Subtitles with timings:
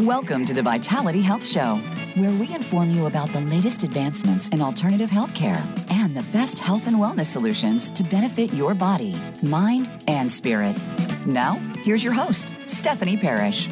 [0.00, 1.76] Welcome to the Vitality Health Show,
[2.14, 6.86] where we inform you about the latest advancements in alternative healthcare and the best health
[6.86, 10.74] and wellness solutions to benefit your body, mind, and spirit.
[11.26, 13.68] Now, here's your host, Stephanie Parrish.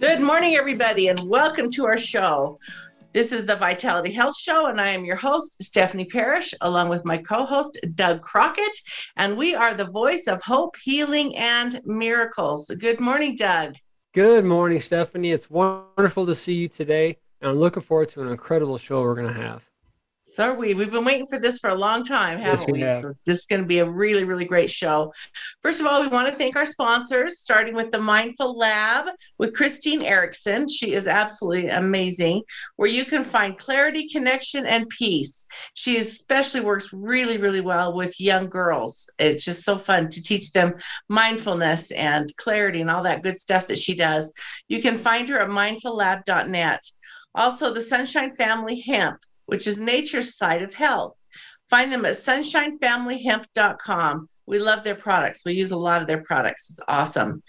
[0.00, 2.58] Good morning, everybody, and welcome to our show.
[3.12, 7.04] This is the Vitality Health Show, and I am your host, Stephanie Parrish, along with
[7.04, 8.76] my co host, Doug Crockett.
[9.16, 12.68] And we are the voice of hope, healing, and miracles.
[12.76, 13.76] Good morning, Doug.
[14.14, 15.32] Good morning, Stephanie.
[15.32, 17.18] It's wonderful to see you today.
[17.40, 19.68] And I'm looking forward to an incredible show we're going to have.
[20.34, 20.74] So are we.
[20.74, 22.80] We've been waiting for this for a long time, haven't Yes, we we?
[22.80, 23.02] have.
[23.02, 25.12] So this is going to be a really, really great show.
[25.62, 29.54] First of all, we want to thank our sponsors, starting with the Mindful Lab with
[29.54, 30.66] Christine Erickson.
[30.66, 32.42] She is absolutely amazing,
[32.74, 35.46] where you can find clarity, connection, and peace.
[35.74, 39.08] She especially works really, really well with young girls.
[39.20, 40.74] It's just so fun to teach them
[41.08, 44.32] mindfulness and clarity and all that good stuff that she does.
[44.66, 46.82] You can find her at mindfullab.net.
[47.36, 51.16] Also, the Sunshine Family Hemp which is nature's side of health.
[51.68, 54.28] Find them at sunshinefamilyhemp.com.
[54.46, 55.42] We love their products.
[55.44, 56.68] We use a lot of their products.
[56.68, 57.42] It's awesome.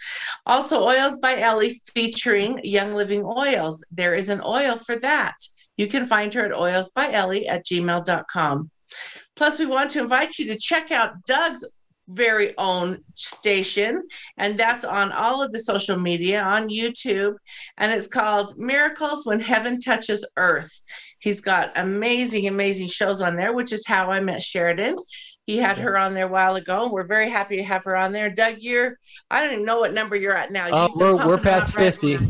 [0.45, 3.83] Also, Oils by Ellie featuring Young Living Oils.
[3.91, 5.35] There is an oil for that.
[5.77, 8.71] You can find her at oilsbyellie at gmail.com.
[9.35, 11.65] Plus, we want to invite you to check out Doug's
[12.07, 14.03] very own station,
[14.37, 17.35] and that's on all of the social media on YouTube,
[17.77, 20.81] and it's called Miracles When Heaven Touches Earth.
[21.25, 24.95] He's got amazing, amazing shows on there, which is how I met Sheridan.
[25.47, 26.87] He had her on there a while ago.
[26.87, 28.29] We're very happy to have her on there.
[28.29, 28.99] Doug, you're,
[29.31, 30.67] I don't even know what number you're at now.
[30.71, 32.17] Oh, we're, we're past out right 50.
[32.17, 32.29] now.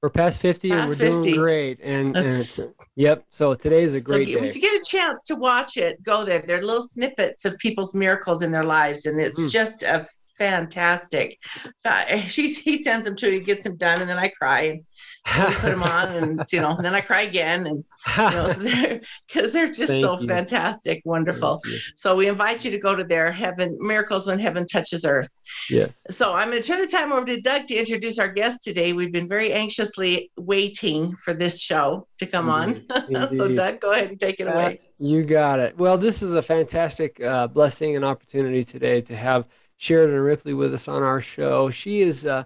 [0.00, 1.80] We're past 50 and we're doing great.
[1.82, 2.60] And, and it's,
[2.94, 3.24] yep.
[3.32, 4.46] So today is a So great if day.
[4.54, 6.38] you get a chance to watch it, go there.
[6.46, 9.50] They're little snippets of people's miracles in their lives, and it's Mm.
[9.50, 10.06] just a
[10.38, 11.38] fantastic.
[11.84, 14.78] Uh, she's, he sends them to, he gets them done, and then I cry and
[14.78, 14.84] we
[15.26, 17.84] put them on, and you know, and then I cry again, and
[18.16, 20.26] you know, so they're because they're just Thank so you.
[20.26, 21.60] fantastic, wonderful.
[21.96, 25.38] So we invite you to go to their heaven miracles when heaven touches earth.
[25.68, 26.02] Yes.
[26.10, 28.92] So I'm going to turn the time over to Doug to introduce our guest today.
[28.92, 32.84] We've been very anxiously waiting for this show to come on.
[33.36, 34.80] so Doug, go ahead and take it Uh, away.
[34.98, 35.76] you got it.
[35.76, 39.46] Well, this is a fantastic uh, blessing and opportunity today to have
[39.78, 41.68] Sheridan Ripley with us on our show.
[41.70, 42.44] She is uh,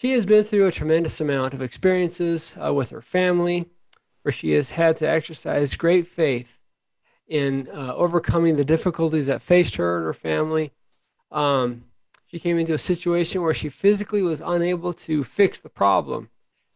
[0.00, 3.66] she has been through a tremendous amount of experiences uh, with her family,
[4.22, 6.58] where she has had to exercise great faith
[7.28, 10.72] in uh, overcoming the difficulties that faced her and her family.
[11.30, 11.84] Um,
[12.28, 16.30] she came into a situation where she physically was unable to fix the problem,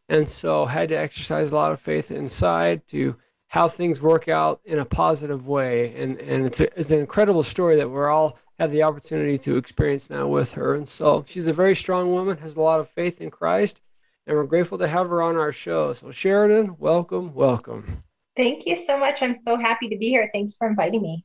[0.07, 3.17] and so had to exercise a lot of faith inside to
[3.49, 5.97] how things work out in a positive way.
[5.97, 9.57] And, and it's, a, it's an incredible story that we're all have the opportunity to
[9.57, 10.75] experience now with her.
[10.75, 13.81] And so she's a very strong woman, has a lot of faith in Christ,
[14.27, 15.93] and we're grateful to have her on our show.
[15.93, 18.05] So, Sheridan, welcome, welcome.
[18.37, 19.23] Thank you so much.
[19.23, 20.29] I'm so happy to be here.
[20.33, 21.25] Thanks for inviting me.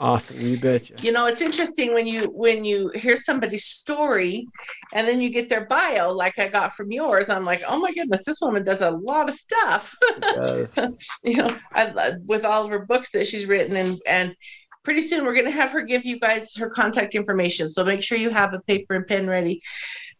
[0.00, 0.94] Awesome, you betcha.
[1.02, 4.44] you know it's interesting when you when you hear somebody's story
[4.92, 7.92] and then you get their bio like i got from yours i'm like oh my
[7.92, 10.76] goodness this woman does a lot of stuff Yes.
[11.24, 14.34] you know I, with all of her books that she's written and and
[14.84, 17.68] pretty soon we're going to have her give you guys her contact information.
[17.68, 19.60] So make sure you have a paper and pen ready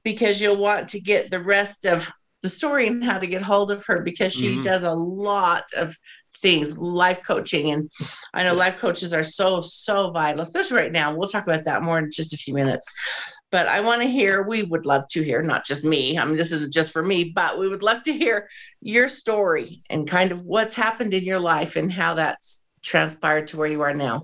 [0.02, 2.10] because you'll want to get the rest of
[2.42, 4.64] the story and how to get hold of her because she Mhm.
[4.64, 5.97] does a lot of
[6.42, 7.70] things life coaching.
[7.72, 7.91] And
[8.34, 11.14] i know life coaches are so so vital especially right now.
[11.14, 12.86] We'll talk about that more in just a few minutes.
[13.50, 16.19] But i want to hear we would love to hear not just me.
[16.19, 18.48] I mean this isn't just for me but we would love to hear
[18.82, 23.56] your story and kind of what's happened in your life and how that's transpired to
[23.56, 24.22] where you are now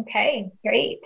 [0.00, 1.00] Okay, great.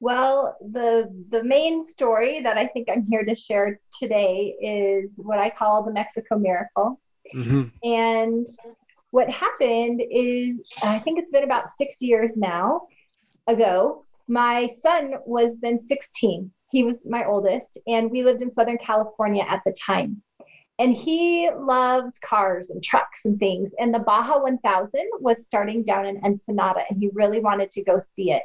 [0.00, 5.38] Well, the the main story that I think I'm here to share today is what
[5.38, 7.00] I call the Mexico miracle.
[7.34, 7.70] Mhm.
[7.82, 8.46] And
[9.10, 12.82] what happened is I think it's been about 6 years now
[13.46, 14.04] ago.
[14.28, 16.50] My son was then 16.
[16.70, 20.22] He was my oldest and we lived in Southern California at the time.
[20.80, 23.74] And he loves cars and trucks and things.
[23.78, 24.90] And the Baja 1000
[25.20, 28.42] was starting down in Ensenada, and he really wanted to go see it.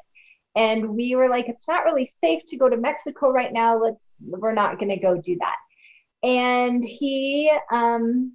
[0.53, 3.81] And we were like, it's not really safe to go to Mexico right now.
[3.81, 6.27] Let's, we're not going to go do that.
[6.27, 8.33] And he, um,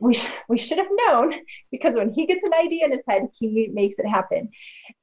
[0.00, 1.34] we, sh- we should have known
[1.70, 4.48] because when he gets an idea in his head, he makes it happen.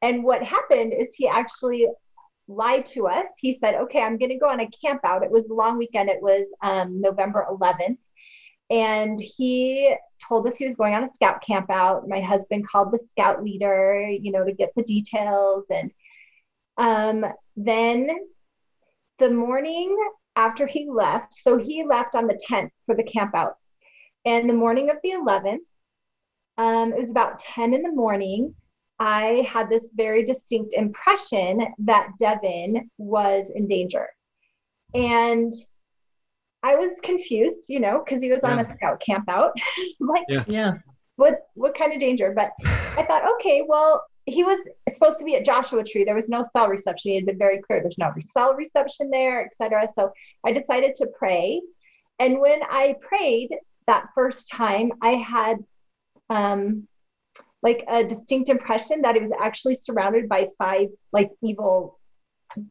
[0.02, 1.88] And what happened is he actually
[2.48, 3.28] lied to us.
[3.40, 5.24] He said, okay, I'm going to go on a camp out.
[5.24, 6.10] It was a long weekend.
[6.10, 7.98] It was um, November 11th.
[8.74, 9.96] And he
[10.28, 12.08] told us he was going on a scout camp out.
[12.08, 15.68] My husband called the scout leader, you know, to get the details.
[15.70, 15.92] And
[16.78, 18.10] um, then
[19.20, 19.96] the morning
[20.36, 23.58] after he left, so he left on the 10th for the camp out.
[24.26, 25.60] And the morning of the 11th,
[26.58, 28.56] um, it was about 10 in the morning.
[28.98, 34.08] I had this very distinct impression that Devin was in danger.
[34.96, 35.54] And
[36.64, 38.62] I was confused, you know, because he was on Yeah.
[38.62, 39.52] a scout camp out.
[40.00, 40.44] like, Yeah.
[40.48, 40.74] Yeah.
[41.18, 42.34] what what kind of danger?
[42.36, 42.52] But
[42.98, 46.06] I thought, okay, well, he was supposed to be at Joshua Tree.
[46.06, 47.12] There was no cell reception.
[47.12, 47.82] He had been very clear.
[47.82, 49.86] There's no cell reception there, etc.
[49.94, 50.12] So
[50.46, 51.62] I decided to pray.
[52.20, 53.50] And when I prayed
[53.88, 55.58] that first time, I had
[56.30, 56.88] um,
[57.62, 62.00] like a distinct impression that he was actually surrounded by five like evil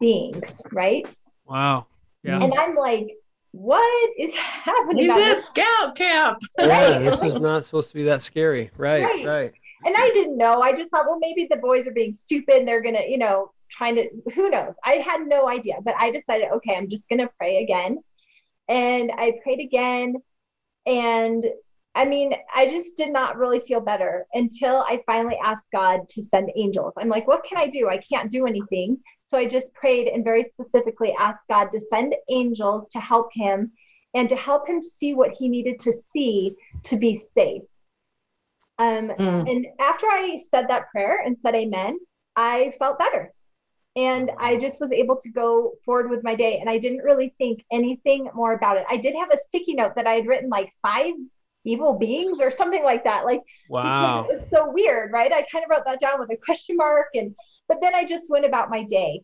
[0.01, 1.07] beings, right?
[1.45, 1.87] Wow.
[2.23, 2.43] Yeah.
[2.43, 3.09] And I'm like,
[3.53, 5.05] what is happening?
[5.05, 6.39] He's on at scout camp.
[6.59, 8.71] Yeah, this is not supposed to be that scary.
[8.77, 9.05] Right.
[9.05, 9.27] Right.
[9.27, 9.53] Right.
[9.85, 10.61] and I didn't know.
[10.61, 12.55] I just thought, well, maybe the boys are being stupid.
[12.57, 14.09] And they're gonna, you know, trying to.
[14.35, 14.75] Who knows?
[14.85, 17.99] I had no idea, but I decided, okay, I'm just gonna pray again,
[18.69, 20.17] and I prayed again,
[20.87, 21.45] and
[21.95, 26.23] I mean, I just did not really feel better until I finally asked God to
[26.23, 26.95] send angels.
[26.97, 27.89] I'm like, what can I do?
[27.89, 28.99] I can't do anything.
[29.21, 33.73] So I just prayed and very specifically asked God to send angels to help him
[34.15, 36.55] and to help him see what he needed to see
[36.85, 37.63] to be safe.
[38.79, 39.51] Um, Mm.
[39.51, 41.99] and after I said that prayer and said amen,
[42.37, 43.33] I felt better.
[43.97, 46.59] And I just was able to go forward with my day.
[46.59, 48.87] And I didn't really think anything more about it.
[48.89, 51.13] I did have a sticky note that I had written like five
[51.65, 53.25] evil beings or something like that.
[53.25, 54.27] Like, Wow.
[54.29, 55.33] it was so weird, right?
[55.33, 57.09] I kind of wrote that down with a question mark.
[57.15, 57.35] And,
[57.69, 59.23] but then I just went about my day.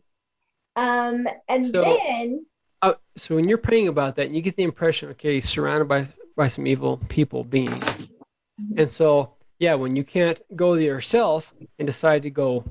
[0.75, 2.45] Um, and So- then,
[2.81, 6.07] Uh, so when you're praying about that, and you get the impression, okay, surrounded by
[6.37, 8.07] by some evil people, beings,
[8.77, 12.63] and so yeah, when you can't go there yourself and decide to go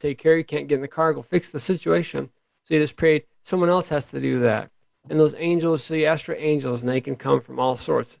[0.00, 2.28] take care, you can't get in the car, go fix the situation.
[2.64, 3.22] So you just prayed.
[3.44, 4.70] Someone else has to do that,
[5.08, 5.84] and those angels.
[5.84, 8.18] So you ask for angels, and they can come from all sorts,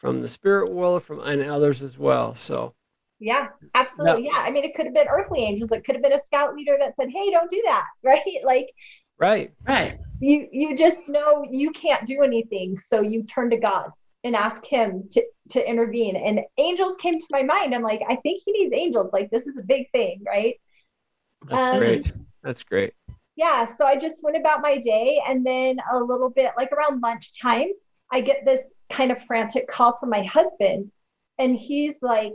[0.00, 2.34] from the spirit world, from and others as well.
[2.34, 2.74] So
[3.18, 4.24] yeah, absolutely.
[4.24, 4.38] Yeah.
[4.38, 5.72] I mean, it could have been earthly angels.
[5.72, 7.84] It could have been a scout leader that said, Hey, don't do that.
[8.02, 8.22] Right.
[8.44, 8.68] Like,
[9.18, 9.98] right, Right.
[10.20, 13.90] you you just know you can't do anything so you turn to god
[14.24, 18.16] and ask him to to intervene and angels came to my mind i'm like i
[18.16, 20.54] think he needs angels like this is a big thing right
[21.48, 22.12] that's Um, great.
[22.42, 22.92] That's great.
[23.36, 27.00] yeah so i just went about my day and then a little bit like around
[27.02, 27.68] lunchtime
[28.12, 30.90] i get this kind of frantic call from my husband
[31.38, 32.34] and he's like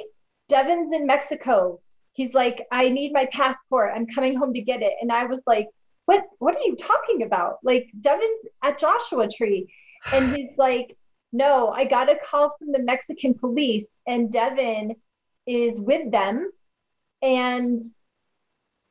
[0.50, 1.80] devin's in mexico.
[2.13, 3.92] He's like i need my passport.
[3.95, 4.94] I'm coming home to get it.
[5.01, 5.68] And i was like
[6.06, 7.57] what what are you talking about?
[7.63, 9.68] Like devin's at joshua tree.
[10.13, 10.95] And he's like
[11.31, 14.95] no i got a call from the mexican police and devin
[15.45, 16.50] is with them
[17.22, 17.80] and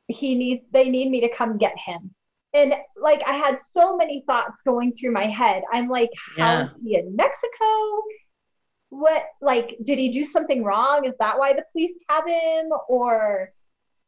[0.07, 2.13] he needs they need me to come get him
[2.55, 2.73] and
[3.07, 6.63] like i had so many thoughts going through my head i'm like how Yeah.
[6.65, 7.71] is he in mexico
[8.89, 13.51] what like did he do something wrong is that why the police have him or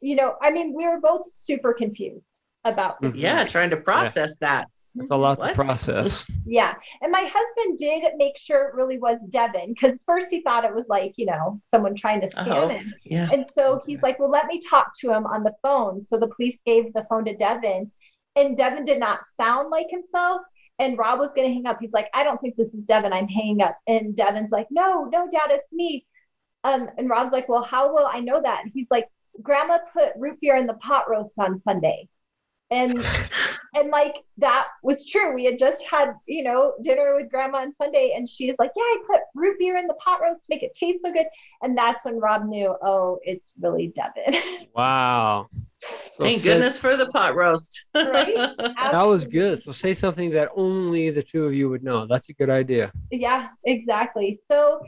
[0.01, 2.33] you know i mean we were both super confused
[2.65, 3.13] about this.
[3.15, 3.39] Yeah.
[3.39, 3.47] Mm-hmm.
[3.47, 4.67] Trying to process that.
[4.95, 5.49] It's a lot What?
[5.49, 6.25] to process.
[6.45, 6.73] yeah.
[7.01, 10.73] And my husband did make sure it really was Devin because first he thought it
[10.75, 12.81] was like, you know, someone trying to scam hoax.
[12.81, 12.93] him.
[13.05, 13.29] Yeah.
[13.31, 16.01] And so he's like, well, let me talk to him on the phone.
[16.01, 17.89] So the police gave the phone to Devin,
[18.37, 20.41] and Devin did not sound like himself.
[20.79, 21.79] And Rob was going to hang up.
[21.81, 23.11] He's like, I don't think this is Devin.
[23.11, 23.77] I'm hanging up.
[23.87, 26.05] And Devin's like, no, no, dad, it's me.
[26.63, 28.63] Um, and Rob's like, well, how will I know that?
[28.71, 29.07] He's like,
[29.41, 32.07] grandma put root beer in the pot roast on Sunday.
[32.69, 33.03] And
[33.73, 35.33] and like that was true.
[35.33, 38.83] We had just had, you know, dinner with grandma on Sunday, and she's like, Yeah,
[38.83, 41.27] I put root beer in the pot roast to make it taste so good.
[41.61, 44.41] And that's when Rob knew, oh, it's really Devin.
[44.75, 45.47] Wow.
[45.81, 47.87] So Thank said- goodness for the pot roast.
[47.95, 48.35] Right?
[48.91, 49.61] That was good.
[49.61, 52.07] So say something that only the two of you would know.
[52.07, 52.91] That's a good idea.
[53.11, 54.37] yeah, exactly.
[54.47, 54.81] So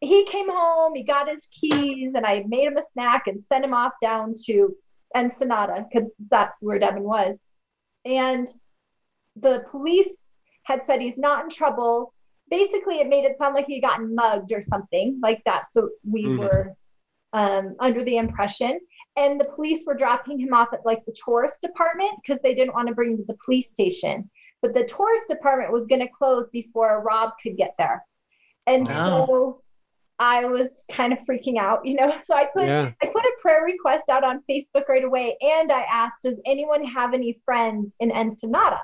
[0.00, 3.64] he came home, he got his keys, and I made him a snack and sent
[3.64, 4.74] him off down to
[5.16, 7.38] Ensenada because that's where Devin was.
[8.04, 8.48] And
[9.36, 10.26] the police
[10.64, 12.12] had said he's not in trouble.
[12.50, 15.70] Basically, it made it sound like he had gotten mugged or something like that.
[15.70, 16.38] So we Mhm.
[16.38, 16.74] were
[17.32, 18.80] um, under the impression.
[19.16, 22.74] And the police were dropping him off at like the tourist department because they didn't
[22.74, 24.30] want to bring him to the police station.
[24.62, 28.04] But the tourist department was going to close before Rob could get there.
[28.66, 29.26] And Wow.
[29.26, 29.62] so
[30.18, 32.12] I was kind of freaking out, you know.
[32.22, 32.92] So I put Yeah.
[33.02, 36.84] I put a prayer request out on Facebook right away and I asked, does anyone
[36.84, 38.80] have any friends in Ensenada?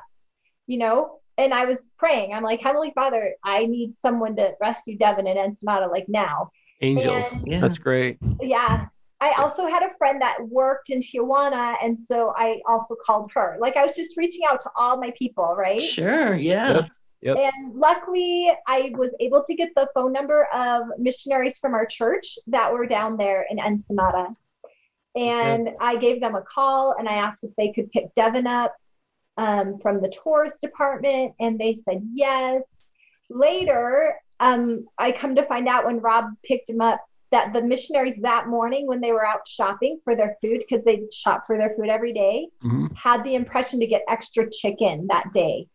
[0.67, 2.33] You know, and I was praying.
[2.33, 6.51] I'm like, Heavenly Father, I need someone to rescue Devin in Ensenada like now.
[6.83, 7.33] Angels.
[7.35, 7.61] And- Yeah.
[7.61, 8.17] That's great.
[8.41, 8.87] Yeah.
[9.21, 13.57] I also had a friend that worked in Tijuana, and so I also called her.
[13.59, 15.81] Like I was just reaching out to all my people, right?
[15.81, 16.37] Sure.
[16.37, 16.75] Yeah.
[16.75, 16.91] Yep.
[17.23, 17.37] Yep.
[17.39, 22.39] And luckily, I was able to get the phone number of missionaries from our church
[22.47, 24.29] that were down there in Ensenada.
[25.17, 28.77] And I gave them a call and I asked if they could pick Devin up
[29.39, 32.93] um, from the tourist department, and they said yes.
[33.29, 37.01] Later, um, I come to find out when Rob picked him up
[37.33, 41.03] that the missionaries that morning, when they were out shopping for their food, because they
[41.13, 42.95] shop for their food every day, Mhm.
[42.97, 45.67] had the impression to get extra chicken that day.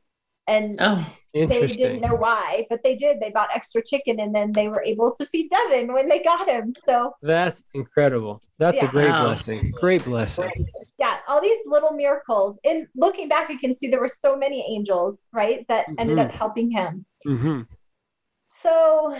[0.48, 3.20] And Oh, they didn't know why, but they did.
[3.20, 6.48] They bought extra chicken and then they were able to feed Devin when they got
[6.48, 6.74] him.
[6.86, 8.42] So, That's incredible.
[8.58, 9.26] That's a great Wow.
[9.28, 9.72] blessing.
[9.72, 10.50] Great blessing.
[11.00, 12.58] yeah, all these little miracles.
[12.64, 16.26] And looking back, you can see there were so many angels, right, that ended Mhm.
[16.26, 17.06] up helping him.
[17.26, 17.62] hmm
[18.48, 19.16] So,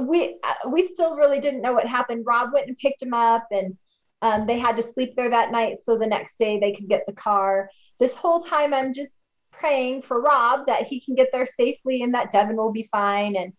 [0.00, 2.24] we uh, we still really didn't know what happened.
[2.26, 3.76] Rob went and picked him up, and
[4.22, 7.04] um, they had to sleep there that night so the next day they could get
[7.06, 7.70] the car.
[7.98, 9.18] This whole time, I'm just
[9.52, 13.36] praying for Rob that he can get there safely and that Devin will be fine.
[13.36, 13.52] And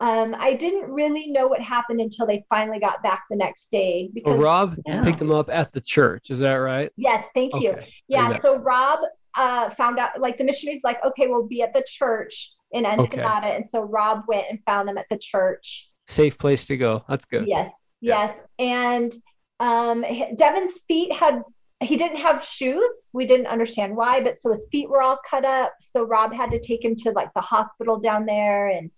[0.00, 4.10] um, I didn't really know what happened until they finally got back the next day.
[4.24, 5.04] Well, Rob Yeah.
[5.04, 6.30] picked him up at the church.
[6.30, 6.90] Is that right?
[6.96, 7.70] yes, thank you.
[7.70, 7.92] Okay.
[8.08, 9.00] Yeah, so Rob
[9.36, 13.48] uh, found out, like the missionaries, like, okay, we'll be at the church in Ensenada,
[13.48, 15.90] and so Rob went and found them at the church.
[16.06, 17.04] Safe place to go.
[17.08, 17.46] That's good.
[17.46, 18.26] Yes, Yeah.
[18.28, 18.38] yes.
[18.58, 19.12] And
[19.60, 20.04] um,
[20.36, 21.42] Devin's feet had,
[21.80, 23.08] he didn't have shoes.
[23.12, 25.72] We didn't understand why, but so his feet were all cut up.
[25.80, 28.68] So Rob had to take him to like the hospital down there.
[28.68, 28.90] And,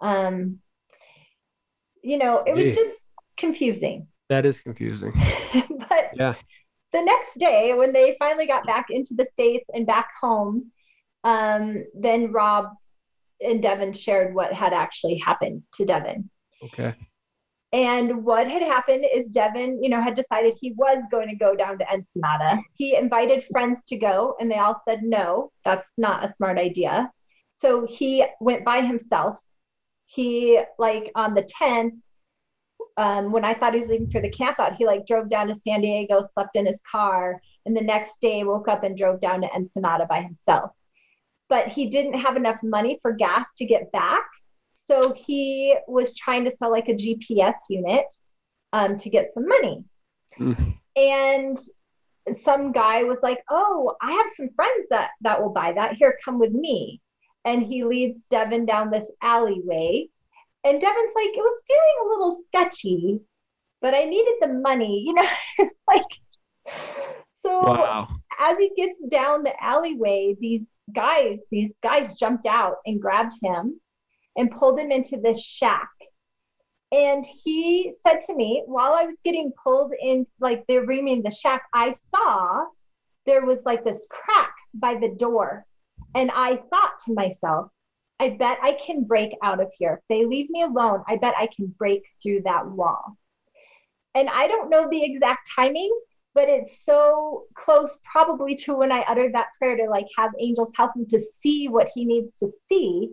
[0.00, 0.58] um,
[2.02, 2.98] you know, it was just
[3.36, 4.06] confusing.
[4.28, 5.12] That is confusing.
[5.88, 6.34] but Yeah.
[6.92, 10.70] the next day, when they finally got back into the States and back home,
[11.24, 12.66] um, then Rob
[13.40, 16.28] and Devin shared what had actually happened to Devin.
[16.62, 16.94] Okay.
[17.72, 21.54] And what had happened is Devin, you know, had decided he was going to go
[21.54, 22.62] down to Ensenada.
[22.74, 27.10] He invited friends to go, and they all said, no, that's not a smart idea.
[27.50, 29.42] So he went by himself.
[30.06, 31.98] He, like, on the 10th,
[32.96, 35.48] um, when I thought he was leaving for the camp out, he like drove down
[35.48, 39.20] to San Diego, slept in his car, and the next day woke up and drove
[39.20, 40.70] down to Ensenada by himself.
[41.48, 44.24] But he didn't have enough money for gas to get back.
[44.74, 48.06] So he was trying to sell like a GPS unit
[48.72, 49.84] um, to get some money.
[50.38, 50.74] Mm.
[50.96, 51.58] And
[52.36, 55.94] some guy was like, "Oh, I have some friends that that will buy that.
[55.96, 57.00] Here, come with me."
[57.44, 60.08] And he leads Devin down this alleyway.
[60.64, 63.20] And Devin's like, "It was feeling a little sketchy,
[63.80, 66.04] but I needed the money." You know, it's like
[67.38, 68.08] so Wow.
[68.40, 73.80] as he gets down the alleyway, these guys, these guys jumped out and grabbed him
[74.36, 75.90] and pulled him into this shack.
[76.92, 81.30] And he said to me, while I was getting pulled in, like they're bringing the
[81.30, 82.64] shack, I saw
[83.26, 85.66] there was like this crack by the door.
[86.14, 87.70] And I thought to myself,
[88.20, 89.94] I bet I can break out of here.
[89.94, 93.16] If they leave me alone, I bet I can break through that wall.
[94.14, 95.90] And I don't know the exact timing,
[96.36, 100.70] but it's so close probably to when I uttered that prayer to like have angels
[100.76, 103.10] help him to see what he needs to see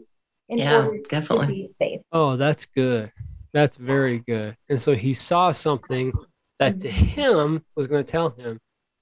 [0.50, 1.48] in Yeah, order definitely.
[1.48, 2.02] to be safe.
[2.12, 3.12] Oh, that's good.
[3.54, 4.58] That's very good.
[4.68, 6.12] And so he saw something
[6.60, 8.60] that to him was going to tell him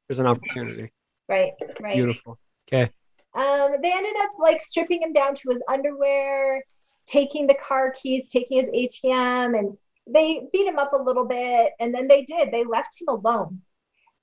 [0.07, 0.91] there's an opportunity.
[1.27, 1.95] Right, right.
[1.95, 2.37] Beautiful.
[2.71, 2.91] Okay.
[3.33, 6.63] Um, they ended up like stripping him down to his underwear,
[7.07, 9.75] taking the car keys, taking his ATM, and
[10.07, 11.71] they beat him up a little bit.
[11.79, 13.61] And then they did, they left him alone.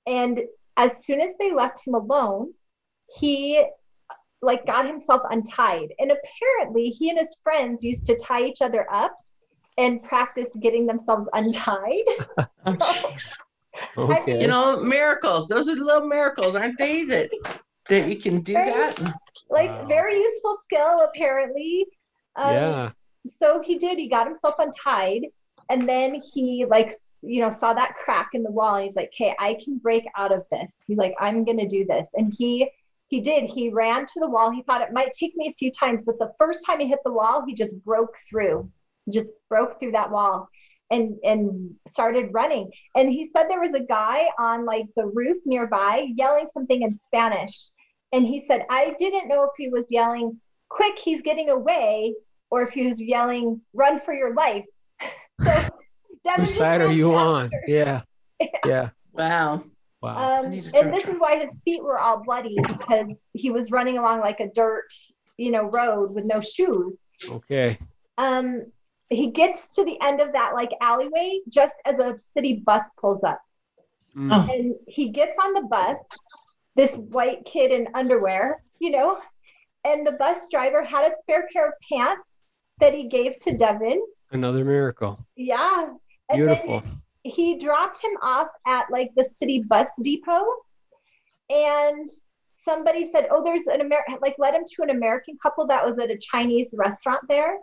[0.09, 0.41] And
[0.75, 2.51] as soon as they left him alone,
[3.17, 3.63] he
[4.41, 5.89] like got himself untied.
[5.99, 9.15] And apparently he and his friends used to tie each other up
[9.77, 12.03] and practice getting themselves untied.
[12.37, 13.33] Oh, jeez.
[13.97, 14.41] Okay.
[14.41, 15.47] You know, miracles.
[15.47, 17.05] Those are little miracles, aren't they?
[17.05, 17.29] That
[17.87, 18.95] that you can do that.
[19.49, 19.85] like Wow.
[19.87, 21.85] very useful skill apparently.
[22.35, 22.89] Um, yeah.
[23.37, 25.21] so he did he got himself untied
[25.69, 28.95] and then he like s- you know saw that crack in the wall and he's
[28.95, 30.83] like okay i can break out of this.
[30.87, 32.07] He's like i'm gonna do this.
[32.13, 32.69] And he
[33.07, 33.45] he did.
[33.45, 34.51] He ran to the wall.
[34.51, 36.99] He thought it might take me a few times but the first time he hit
[37.03, 38.69] the wall he just broke through
[39.11, 40.47] just broke through that wall
[40.91, 42.71] and and started running.
[42.95, 46.93] And he said there was a guy on like the roof nearby yelling something in
[46.93, 47.69] spanish.
[48.11, 52.13] And he said i didn't know if he was yelling quick he's getting away
[52.51, 54.65] or if he was yelling run for your life
[55.43, 55.68] so
[56.37, 57.27] Whose side are you faster.
[57.27, 57.51] on?
[57.67, 58.01] Yeah.
[58.65, 58.89] Yeah.
[59.13, 59.63] Wow.
[60.01, 60.37] Wow.
[60.39, 61.11] um, and this try.
[61.13, 64.87] is why his feet were all bloody because he was running along like a dirt
[65.37, 66.95] you know road with no shoes
[67.29, 67.77] Okay.
[68.17, 68.63] um,
[69.09, 73.23] he gets to the end of that like alleyway just as a city bus pulls
[73.23, 73.41] up.
[74.15, 74.29] Mm.
[74.31, 74.53] Oh.
[74.53, 75.97] And he gets on the bus,
[76.75, 79.19] this white kid in underwear, you know,
[79.83, 82.31] and the bus driver had a spare pair of pants
[82.79, 84.01] that he gave to Devin.
[84.31, 85.25] Another miracle.
[85.35, 85.89] Yeah.
[86.29, 86.81] And Beautiful.
[86.81, 90.43] then he dropped him off at like the city bus depot.
[91.49, 92.09] And
[92.47, 95.97] somebody said, Oh, there's an American, like, led him to an American couple that was
[95.99, 97.57] at a Chinese restaurant there.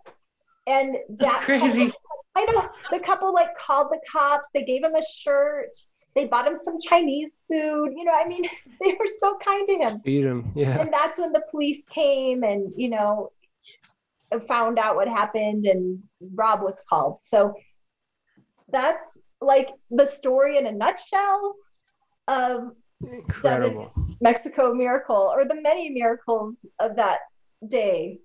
[0.67, 1.87] And That's that crazy.
[1.87, 2.01] couple-
[2.37, 5.71] I know the couple like called the cops, they gave him a shirt,
[6.15, 7.93] they bought him some Chinese food.
[7.97, 8.45] You know, I mean,
[8.83, 10.53] they were so kind to him Feed him.
[10.55, 10.81] Yeah.
[10.81, 13.31] and that's when the police came and you know
[14.49, 16.03] found out what happened and
[16.35, 17.55] rob was called so
[18.71, 19.05] that's
[19.41, 21.55] like the story in a nutshell
[22.29, 23.93] of Incredible.
[24.21, 27.19] mexico miracle or the many miracles of that
[27.69, 28.19] day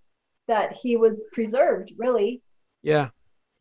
[0.48, 2.42] that he was preserved really
[2.84, 3.10] Yeah.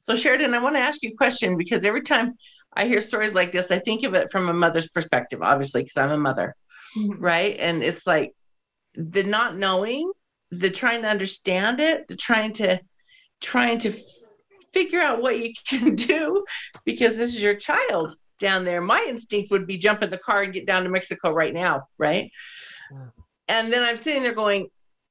[0.04, 2.34] So Sheridan, I want to ask you a question because every time
[2.72, 5.96] I hear stories like this, I think of it from a mother's perspective, obviously, because
[5.96, 6.54] I'm a mother,
[6.96, 7.22] mm-hmm.
[7.22, 7.56] right?
[7.58, 8.32] And it's like
[8.94, 10.10] the not knowing,
[10.50, 12.80] the trying to understand it, the trying to
[13.40, 13.96] trying to f-
[14.72, 16.44] figure out what you can do
[16.84, 18.80] because this is your child down there.
[18.80, 21.82] My instinct would be jump in the car and get down to Mexico right now,
[21.98, 22.30] right?
[22.90, 23.06] Yeah.
[23.48, 24.68] And then I'm sitting there going,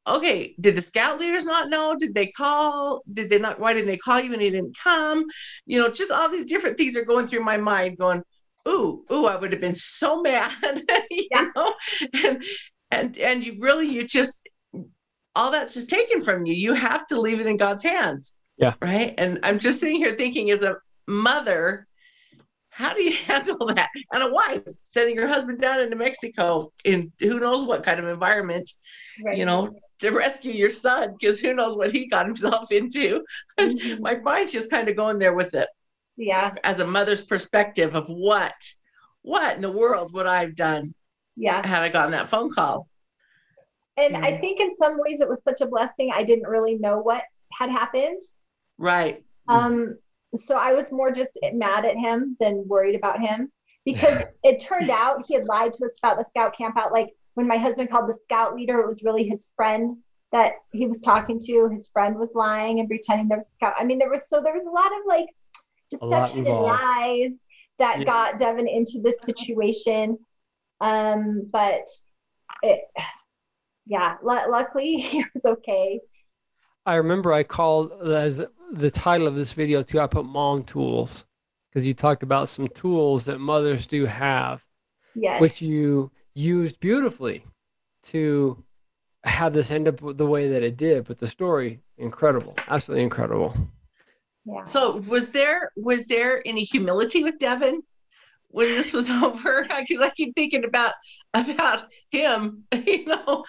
[0.07, 1.95] okay, did the scout leaders not know?
[1.97, 3.01] Did they call?
[3.11, 3.59] Did they not?
[3.59, 5.25] Why didn't they call you and he didn't come?
[5.65, 8.23] You know, just all these different things are going through my mind, going,
[8.67, 10.51] ooh, ooh, I would have been so mad,
[11.11, 11.45] you Yeah.
[11.55, 11.73] know,
[12.23, 12.43] and
[12.91, 14.47] and and you really, you just
[15.35, 16.53] all that's just taken from you.
[16.53, 18.33] You have to leave it in God's hands.
[18.59, 18.73] Yeah.
[18.81, 19.13] Right.
[19.17, 20.75] And I'm just sitting here thinking, as a
[21.07, 21.87] mother,
[22.69, 23.89] how do you handle that?
[24.13, 28.07] And a wife sending her husband down into Mexico in who knows what kind of
[28.07, 28.69] environment
[29.25, 33.23] right you know, to rescue your son because who knows what he got himself into.
[33.59, 33.99] Mhm.
[33.99, 35.67] My mind's just kind of going there with it
[36.21, 38.53] yeah as a mother's perspective of what,
[39.21, 40.93] what in the world would I have done
[41.37, 42.87] yeah had I gotten that phone call?
[43.95, 44.21] and Yeah.
[44.21, 47.23] i think in some ways it was such a blessing i didn't really know what
[47.53, 48.21] had happened
[48.79, 49.23] Right.
[49.47, 49.97] Um,
[50.33, 53.51] so I was more just mad at him than worried about him
[53.85, 56.91] because it turned out he had lied to us about the scout camp out.
[56.91, 59.97] Like when my husband called the scout leader, it was really his friend
[60.31, 61.67] that he was talking to.
[61.69, 63.73] His friend was lying and pretending there was a scout.
[63.77, 65.27] I mean, there was so there was a lot of like
[65.91, 67.43] deception and lies
[67.79, 68.05] that Yeah.
[68.05, 70.17] got Devin into this situation.
[70.81, 71.85] Um, but
[72.61, 72.81] it,
[73.85, 75.99] yeah, lu- luckily he was okay.
[76.85, 79.99] I remember I called as the title of this video too.
[79.99, 81.25] I put mom tools
[81.69, 84.63] because you talked about some tools that mothers do have,
[85.15, 85.41] Yes.
[85.41, 87.43] which you used beautifully
[88.03, 88.63] to
[89.23, 91.05] have this end up the way that it did.
[91.05, 93.53] But the story, incredible, absolutely incredible.
[94.45, 94.63] yeah.
[94.63, 97.81] So was there was there any humility with Devin
[98.49, 99.63] when this was over?
[99.63, 100.93] Because I keep thinking about
[101.33, 102.63] about him.
[102.85, 103.45] You know,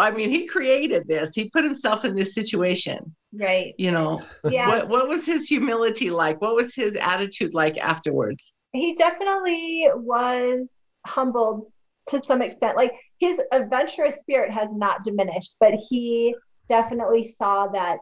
[0.00, 1.34] I mean, he created this.
[1.34, 3.14] He put himself in this situation.
[3.32, 3.74] Right.
[3.78, 4.68] You know, Yeah.
[4.68, 6.40] what what was his humility like?
[6.40, 8.54] What was his attitude like afterwards?
[8.74, 10.70] he definitely was
[11.06, 11.72] humbled
[12.08, 12.76] to some extent.
[12.76, 16.34] Like his adventurous spirit has not diminished, but he
[16.68, 17.98] definitely saw that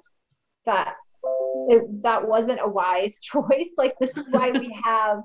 [0.65, 0.95] that
[1.69, 3.69] it, that wasn't a wise choice.
[3.77, 5.21] Like this is why we have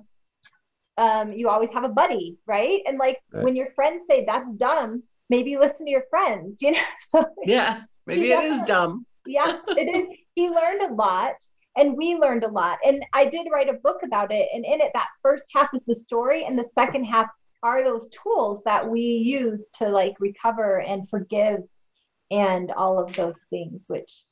[0.97, 2.81] um you always have a buddy, right?
[2.85, 3.43] And like Right.
[3.43, 6.79] when your friends say that's dumb, maybe listen to your friends, you know?
[6.99, 9.05] So Yeah, maybe it is dumb.
[9.31, 10.07] Yeah, it is.
[10.35, 11.35] He learned a lot
[11.77, 12.79] and we learned a lot.
[12.85, 14.47] And I did write a book about it.
[14.53, 17.27] And in it, that first half is the story, and the second half
[17.63, 21.59] are those tools that we use to like recover and forgive
[22.31, 24.23] and all of those things, which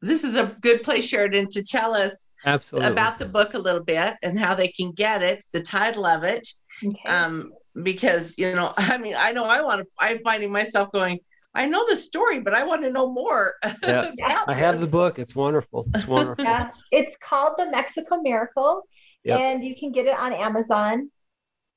[0.00, 2.90] This is a good place, Sheridan, to tell us Absolutely.
[2.90, 6.24] about the book a little bit and how they can get it, the title of
[6.24, 6.48] it.
[6.84, 7.08] okay.
[7.08, 7.52] um
[7.82, 11.18] because you know i mean i know i want to i'm finding myself going
[11.54, 14.10] i know the story but i want to know more Yeah.
[14.22, 15.18] about I have the book.
[15.18, 15.86] It's wonderful.
[15.94, 16.44] It's wonderful.
[16.44, 18.82] yeah, it's called the Mexico Miracle,
[19.24, 19.40] Yep.
[19.40, 21.10] and you can get it on Amazon.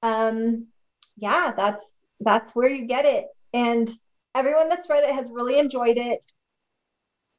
[0.03, 0.67] Um,
[1.17, 3.89] yeah, that's that's where you get it, and
[4.35, 6.19] everyone that's read it has really enjoyed it.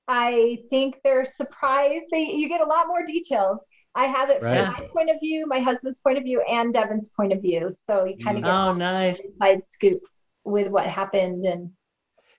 [0.08, 2.06] I think they're surprised.
[2.10, 3.58] They you get a lot more details.
[3.94, 4.64] I have it Right.
[4.64, 7.70] from my point of view, my husband's point of view, and Devin's point of view.
[7.70, 8.46] So you kind of Mm.
[8.46, 10.00] get oh an nice inside scoop
[10.44, 11.70] with what happened and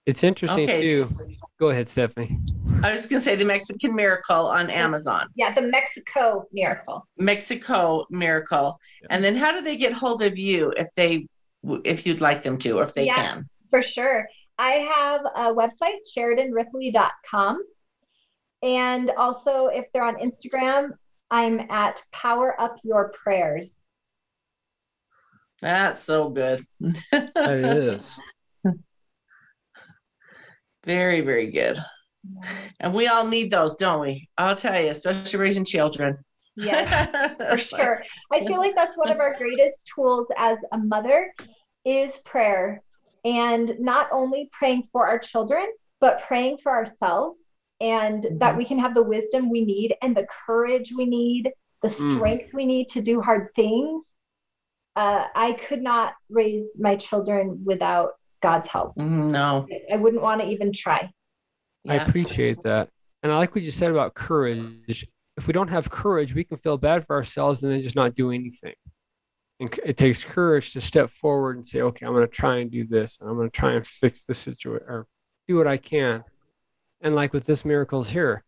[0.05, 1.07] It's interesting okay too.
[1.59, 2.37] Go ahead, Stephanie.
[2.83, 7.07] i was going to say the mexican miracle on amazon yeah, the Mexico Miracle.
[7.17, 8.77] mexico miracle
[9.09, 11.25] and then how do they get hold of you if they
[11.85, 13.15] if you'd like them to or if they Yeah.
[13.15, 14.27] can For sure.
[14.59, 17.63] I have a website, SheridanRipley.com.
[18.61, 20.89] And also, if they're on Instagram,
[21.31, 23.73] I'm at Power Up Your Prayers.
[25.61, 26.65] That's so good.
[27.11, 28.19] That is.
[30.85, 31.77] Very, very good.
[32.79, 34.29] And we all need those, don't we?
[34.37, 36.17] I'll tell you, especially raising children.
[36.55, 36.89] Yes,
[37.37, 38.03] for sure.
[38.31, 41.33] I feel like that's one of our greatest tools as a mother
[41.85, 42.81] is prayer.
[43.25, 45.65] And not only praying for our children,
[46.01, 47.39] but praying for ourselves
[47.79, 48.57] and that Mhm.
[48.57, 52.15] we can have the wisdom we need and the courage we need, the Mm.
[52.15, 54.13] strength we need to do hard things.
[54.95, 58.11] Uh, I could not raise my children without
[58.43, 58.95] God's help.
[58.97, 59.65] No.
[59.91, 61.09] I wouldn't want to even try.
[61.87, 62.89] I appreciate that.
[63.23, 65.07] And I like what you said about courage.
[65.37, 68.13] If we don't have courage, we can feel bad for ourselves and then just not
[68.13, 68.75] do anything.
[69.59, 72.69] And it takes courage to step forward and say, okay, I'm going to try and
[72.69, 73.17] do this.
[73.19, 75.07] And I'm going to try and fix the situation or
[75.47, 76.23] do what I can.
[77.01, 78.43] And like with this miracles here,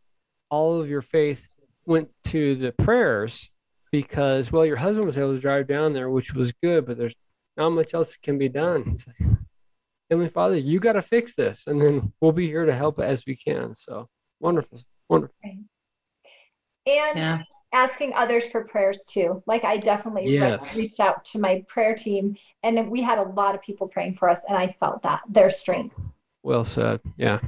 [0.50, 1.46] all of your faith
[1.88, 3.50] went to the prayers
[3.92, 7.16] because, well, your husband was able to drive down there, which was good, but there's
[7.56, 8.98] not much else that can be done.
[10.08, 13.00] He's Heavenly Father, you got to fix this, and then we'll be here to help
[13.00, 13.74] as we can.
[13.74, 14.08] So
[14.40, 15.36] wonderful, wonderful.
[15.44, 15.66] And
[16.86, 17.42] Yeah.
[17.74, 19.42] asking others for prayers too.
[19.48, 20.78] Like I definitely Yes.
[20.78, 24.30] reached out to my prayer team and we had a lot of people praying for
[24.30, 25.96] us and I felt that their strength.
[26.44, 27.02] Well said.
[27.18, 27.40] Yeah.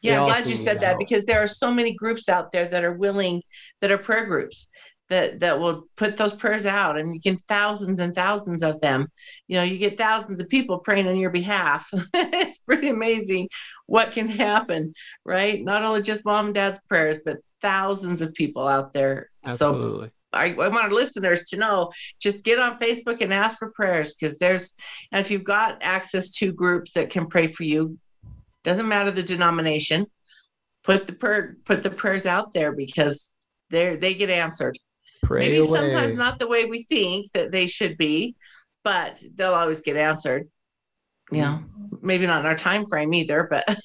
[0.00, 0.98] Yeah, I'm glad you said that help.
[1.00, 3.42] because there are so many groups out there that are willing,
[3.80, 4.70] that are prayer groups
[5.08, 9.08] that that will put those prayers out, and you get thousands and thousands of them.
[9.46, 11.88] You know, you get thousands of people praying on your behalf.
[12.14, 13.48] it's pretty amazing
[13.86, 14.92] what can happen,
[15.24, 15.64] right?
[15.64, 19.30] Not only just mom and dad's prayers, but thousands of people out there.
[19.46, 20.10] So Absolutely.
[20.32, 21.90] I, I want our listeners to know
[22.20, 24.74] just get on Facebook and ask for prayers because there's,
[25.10, 27.98] and if you've got access to groups that can pray for you,
[28.62, 30.06] doesn't matter the denomination,
[30.84, 33.34] put the prayer, put the prayers out there because
[33.70, 34.76] they're, they get answered.
[35.22, 35.66] Pray Maybe away.
[35.68, 38.34] sometimes not the way we think that they should be,
[38.84, 40.48] but they'll always get answered.
[41.30, 41.58] Yeah.
[42.00, 43.64] maybe not in our time frame either, but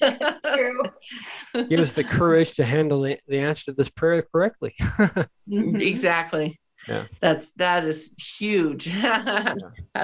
[1.68, 4.74] Give us the courage to handle the, the answer to this prayer correctly.
[5.46, 5.78] Mhm.
[5.86, 6.58] exactly.
[6.88, 7.04] Yeah.
[7.20, 8.88] That's that is huge.
[8.88, 9.54] How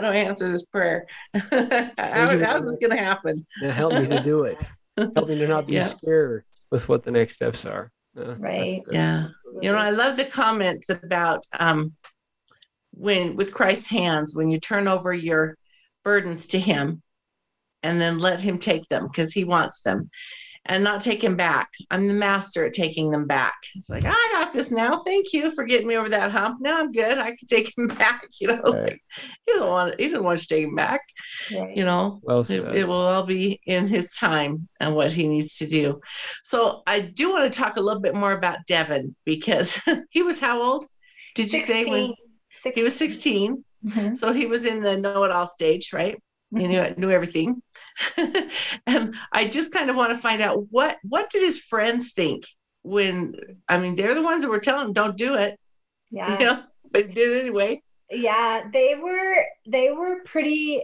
[0.01, 1.07] do I answer this prayer?
[1.35, 3.43] how, how's this gonna happen?
[3.63, 4.63] Now help me to do it.
[4.99, 5.85] Help me to not be Yeah.
[5.85, 7.91] scared with what the next steps are.
[8.19, 8.83] Uh, Right.
[8.91, 9.29] Yeah.
[9.63, 11.95] You know, I love the comments about um
[12.93, 15.57] when with Christ's hands, when you turn over your
[16.05, 17.03] burdens to him
[17.83, 20.11] and then let him take them because he wants them
[20.67, 21.71] and not take him back.
[21.91, 23.55] I'm the master at taking them back.
[23.75, 24.99] It's like, I got this now.
[24.99, 26.59] Thank you for getting me over that hump.
[26.61, 27.19] Now I'm good.
[27.19, 28.27] I can take him back.
[28.41, 28.75] You know, Right.
[28.91, 29.01] like
[29.47, 31.01] he doesn't want he doesn't want to take him back,
[31.53, 31.77] Right.
[31.77, 32.21] you know.
[32.23, 36.01] Well It, it will all be in his time and what he needs to do.
[36.45, 40.39] So I do want to talk a little bit more about Devin because he was
[40.41, 40.87] how old?
[41.35, 42.13] Did you say when
[42.63, 42.73] 16.
[42.75, 43.65] he was 16?
[43.87, 44.17] Mhm.
[44.17, 46.19] So he was in the know-it-all stage, right?
[46.57, 47.63] He knew knew everything.
[48.87, 52.45] and I just kind of want to find out what what did his friends think
[52.83, 53.35] when
[53.69, 55.59] I mean they're the ones that were telling him don't do it,
[56.11, 56.33] Yeah.
[56.39, 57.83] you know, but he did it anyway.
[58.11, 60.83] Yeah, they were they were pretty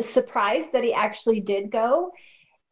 [0.00, 2.10] surprised that he actually did go.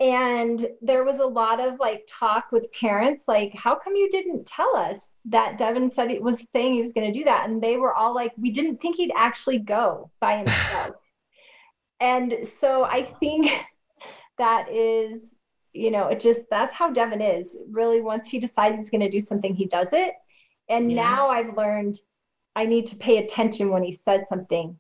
[0.01, 4.47] And there was a lot of like talk with parents, like, how come you didn't
[4.47, 7.49] tell us that Devin said he was saying he was going to do that?
[7.49, 10.95] And they were all like, we didn't think he'd actually go by himself.
[12.01, 13.51] and so I think
[14.39, 15.35] that is,
[15.73, 17.57] you know, it just that's how Devin is.
[17.71, 20.15] Really, once he decides he's going to do something, he does it.
[20.69, 20.97] And Yeah.
[20.97, 21.99] now I've learned
[22.57, 24.79] I need to pay attention when he says something.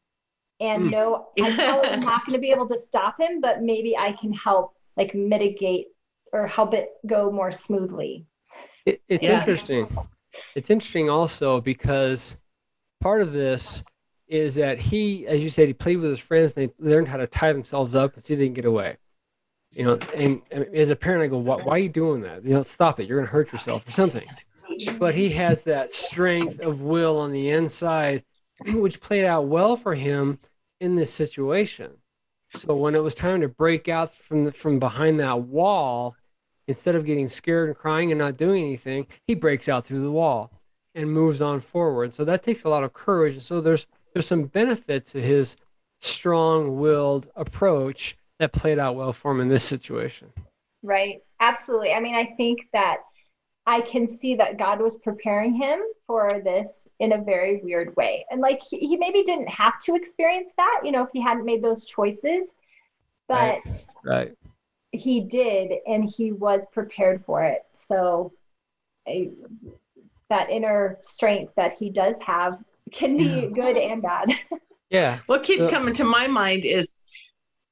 [0.61, 0.91] And Mm.
[0.91, 4.13] no, I probably am not going to be able to stop him, but maybe I
[4.13, 5.87] can help like mitigate
[6.33, 8.27] or help it go more smoothly.
[8.85, 9.39] It, it's Yeah.
[9.39, 9.87] interesting.
[10.55, 12.37] It's interesting also because
[13.01, 13.85] part of this
[14.29, 17.17] is that he, as you said, he played with his friends and they learned how
[17.17, 18.99] to tie themselves up and see if they can get away.
[19.73, 22.45] You know, and, and as a parent, I go, why, why are you doing that?
[22.45, 23.09] You know, stop it.
[23.09, 24.27] You're going to hurt yourself or something.
[24.99, 28.25] But he has that strength of will on the inside,
[28.67, 30.38] which played out well for him
[30.81, 31.93] in this situation.
[32.55, 36.17] So when it was time to break out from the, from behind that wall,
[36.67, 40.11] instead of getting scared and crying and not doing anything, he breaks out through the
[40.11, 40.51] wall
[40.95, 42.14] and moves on forward.
[42.14, 43.35] So that takes a lot of courage.
[43.35, 45.57] And so there's there's some benefit to his
[46.01, 50.33] strong-willed approach that played out well for him in this situation.
[50.83, 51.23] Right.
[51.40, 51.92] Absolutely.
[51.92, 52.99] I mean, I think that
[53.66, 58.25] I can see that God was preparing him for this in a very weird way.
[58.31, 61.44] And like he, he maybe didn't have to experience that, you know, if he hadn't
[61.44, 62.53] made those choices,
[63.29, 63.61] but
[64.05, 64.33] Right.
[64.92, 67.66] he did and he was prepared for it.
[67.75, 68.33] So
[69.07, 69.31] a,
[70.31, 72.59] that inner strength that he does have
[72.92, 74.29] can be good and bad.
[74.90, 75.18] Yeah.
[75.27, 76.94] What keeps So- coming to my mind is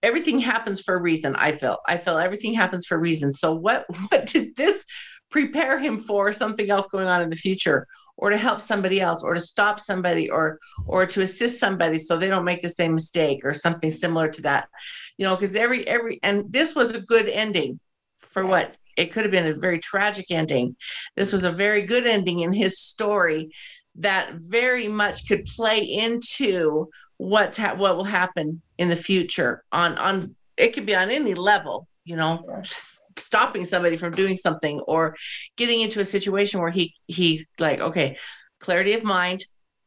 [0.03, 1.35] everything happens for a reason.
[1.37, 1.79] I feel.
[1.89, 3.33] I feel everything happens for a reason.
[3.33, 4.85] So what what did this
[5.31, 7.87] prepare him for something else going on in the future
[8.19, 12.17] or to help somebody else or to stop somebody or or to assist somebody so
[12.17, 14.69] they don't make the same mistake or something similar to that.
[15.17, 17.81] You know, because every every and this was a good ending
[18.19, 20.77] for what it could have been a very tragic ending.
[21.17, 23.53] This was a very good ending in his story
[23.99, 29.97] that very much could play into what's ha- what will happen in the future on
[29.99, 34.81] on it could be on any level you know s- stopping somebody from doing something
[34.81, 35.17] or
[35.57, 38.17] getting into a situation where he he's like okay
[38.61, 39.45] clarity of mind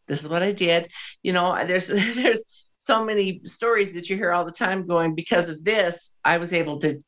[0.07, 0.89] this is what i did.
[1.21, 2.43] You know there's there's
[2.77, 6.51] so many stories that you hear all the time going because of this i was
[6.51, 6.99] able to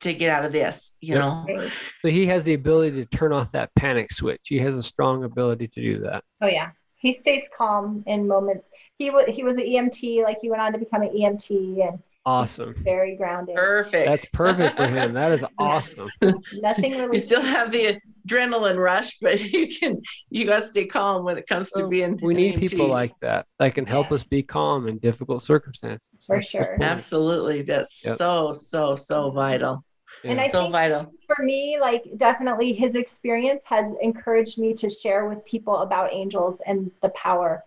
[0.00, 1.24] to get out of this you Yep.
[1.24, 1.70] know
[2.02, 4.40] So he has the ability to turn off that panic switch.
[4.44, 6.24] He has a strong ability to do that.
[6.40, 8.66] Oh yeah, he stays calm in moments.
[8.98, 11.98] He was he was an EMT, like he went on to become an EMT, and
[12.26, 12.74] Awesome.
[12.84, 13.56] very grounded.
[13.56, 15.14] perfect That's perfect for him.
[15.14, 16.10] That is awesome.
[16.52, 17.16] Nothing really.
[17.16, 21.38] you still have the adrenaline rush, but you can you got to stay calm when
[21.38, 22.18] it comes to being.
[22.22, 22.70] We an need EMT.
[22.70, 24.14] people like that that can help Yeah.
[24.16, 26.10] us be calm in difficult circumstances.
[26.26, 26.76] For That's sure.
[26.80, 28.16] Absolutely, that's Yep.
[28.18, 29.82] so so so vital.
[30.24, 30.32] Yeah.
[30.32, 31.12] And I so think- vital.
[31.26, 36.60] for me, like definitely his experience has encouraged me to share with people about angels
[36.66, 37.64] and the power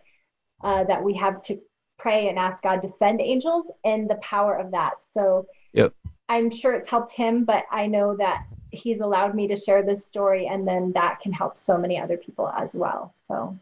[0.63, 1.59] uh, that we have to
[1.97, 5.03] pray and ask God to send angels and the power of that.
[5.03, 5.93] So Yep.
[6.29, 10.05] I'm sure it's helped him, but I know that he's allowed me to share this
[10.05, 13.13] story and then that can help so many other people as well.
[13.21, 13.57] So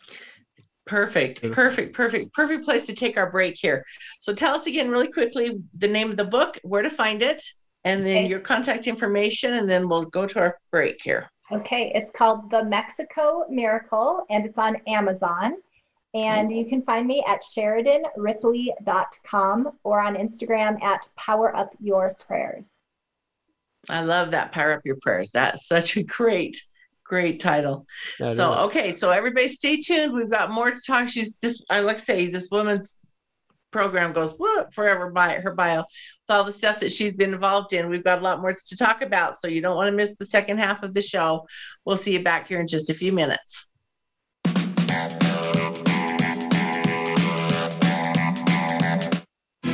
[0.86, 3.86] Perfect, perfect, perfect, perfect place to take our break here.
[4.20, 7.41] So tell us again, really quickly, the name of the book, where to find it,
[7.84, 8.28] and then Okay.
[8.28, 11.30] your contact information, and then we'll go to our break here.
[11.52, 15.56] Okay, it's called The Mexico Miracle and it's on Amazon.
[16.13, 22.70] And you can find me at SheridanRipley.com or on Instagram at Power Up Your Prayers.
[23.89, 24.52] I love that.
[24.52, 25.32] Power up your prayers.
[25.32, 26.56] That's such a great,
[27.04, 27.86] great title.
[28.20, 30.13] That so is- okay, so everybody stay tuned.
[30.13, 31.08] We've got more to talk.
[31.10, 31.62] She's this.
[31.70, 33.00] I like to say this woman's
[33.72, 35.86] program goes whoop, forever by her bio with
[36.30, 37.90] all the stuff that she's been involved in.
[37.90, 40.26] We've got a lot more to talk about, so you don't want to miss the
[40.26, 41.48] second half of the show.
[41.86, 43.66] We'll see you back here in just a few minutes.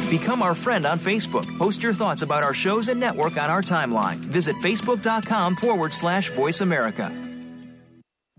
[0.10, 1.58] Become our friend on Facebook.
[1.58, 4.16] Post your thoughts about our shows and network on our timeline.
[4.16, 7.37] Visit facebook.com forward slash voice America.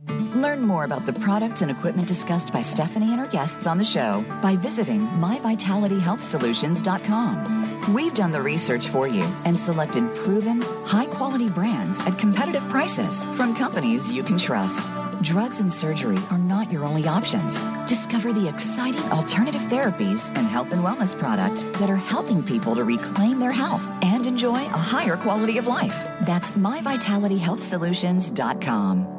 [0.07, 3.85] Learn more about the products and equipment discussed by Stephanie and her guests on the
[3.85, 7.95] show by visiting myvitalityhealthsolutions.com.
[7.95, 13.25] We've done the research for you and selected proven, high quality brands at competitive prices
[13.35, 14.87] from companies you can trust.
[15.23, 17.61] Drugs and surgery are not your only options.
[17.87, 22.85] Discover the exciting alternative therapies and health and wellness products that are helping people to
[22.85, 26.09] reclaim their health and enjoy a higher quality of life.
[26.21, 29.18] That's myvitalityhealthsolutions.com.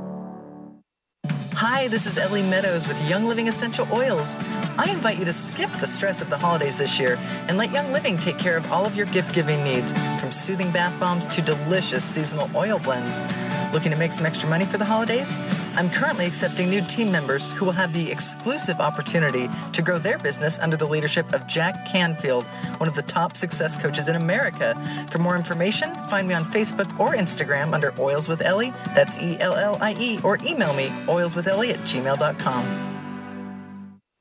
[1.61, 4.37] Hi, this is Ellie Meadows with Young Living Essential Oils.
[4.77, 7.17] I invite you to skip the stress of the holidays this year
[7.49, 9.91] and let Young Living take care of all of your gift giving needs,
[10.21, 13.19] from soothing bath bombs to delicious seasonal oil blends.
[13.73, 15.37] Looking to make some extra money for the holidays?
[15.75, 20.17] I'm currently accepting new team members who will have the exclusive opportunity to grow their
[20.17, 22.45] business under the leadership of Jack Canfield,
[22.77, 24.75] one of the top success coaches in America.
[25.11, 28.73] For more information, find me on Facebook or Instagram under Oils with Ellie.
[28.95, 32.98] That's E L L I E, or email me oilswithellie at gmail.com.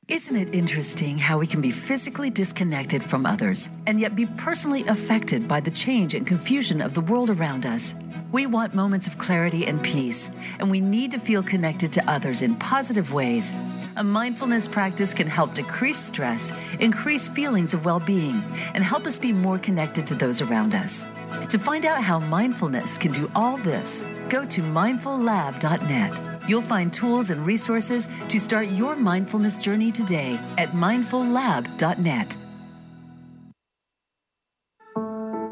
[0.09, 4.83] Isn't it interesting how we can be physically disconnected from others and yet be personally
[4.87, 7.93] affected by the change and confusion of the world around us?
[8.31, 12.41] We want moments of clarity and peace, and we need to feel connected to others
[12.41, 13.53] in positive ways.
[13.97, 18.41] A mindfulness practice can help decrease stress, increase feelings of well being,
[18.73, 21.05] and help us be more connected to those around us.
[21.49, 26.38] To find out how mindfulness can do all this, go to mindfullab.net.
[26.49, 32.37] You'll find tools and resources to start your mindfulness journey today at mindfullab.net.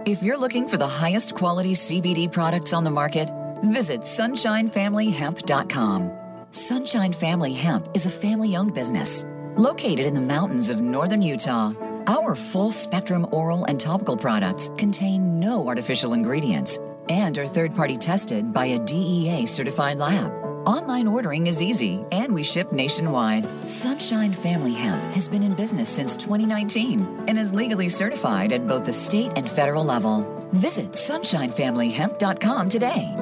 [0.08, 3.30] If you're looking for the highest quality CBD products on the market,
[3.64, 6.12] visit sunshinefamilyhemp.com.
[6.50, 9.24] Sunshine Family Hemp is a family owned business
[9.56, 11.74] located in the mountains of northern Utah.
[12.08, 16.80] Our full spectrum oral and topical products contain no artificial ingredients
[17.10, 20.48] and are third party tested by a DEA certified lab.
[20.68, 23.48] Online ordering is easy and we ship nationwide.
[23.70, 28.86] Sunshine Family Hemp has been in business since 2019 and is legally certified at both
[28.86, 30.28] the state and federal level.
[30.52, 33.16] Visit sunshinefamilyhemp.com today.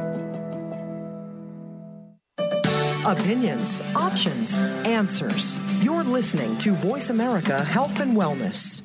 [3.06, 5.60] Opinions, options, answers.
[5.84, 8.82] You're listening to Voice America Health and Wellness.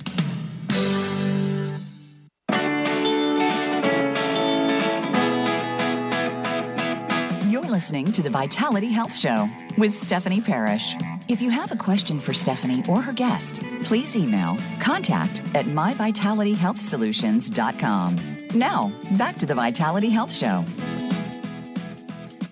[7.81, 10.95] Listening to the Vitality Health Show with Stephanie Parrish.
[11.31, 18.19] If you have a question for Stephanie or her guest, please email contact at myvitalityhealthsolutions.com.
[18.55, 20.63] Now, back to the Vitality Health Show.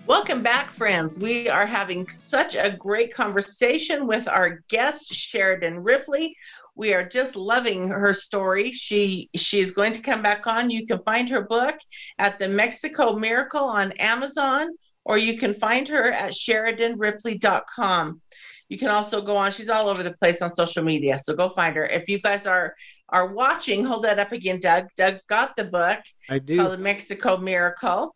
[0.07, 1.19] Welcome back, friends.
[1.19, 6.35] We are having such a great conversation with our guest, Sheridan Ripley.
[6.73, 8.71] We are just loving her story.
[8.71, 10.71] She she's going to come back on.
[10.71, 11.75] You can find her book
[12.17, 14.71] at the Mexico Miracle on Amazon
[15.05, 18.21] or you can find her at sheridanripley.com.
[18.69, 21.17] You can also go on, she's all over the place on social media.
[21.17, 21.85] So go find her.
[21.85, 22.75] If you guys are
[23.11, 24.87] are watching, hold that up again, Doug.
[24.95, 26.57] Doug's got the book I do.
[26.57, 28.15] called The Mexico Miracle.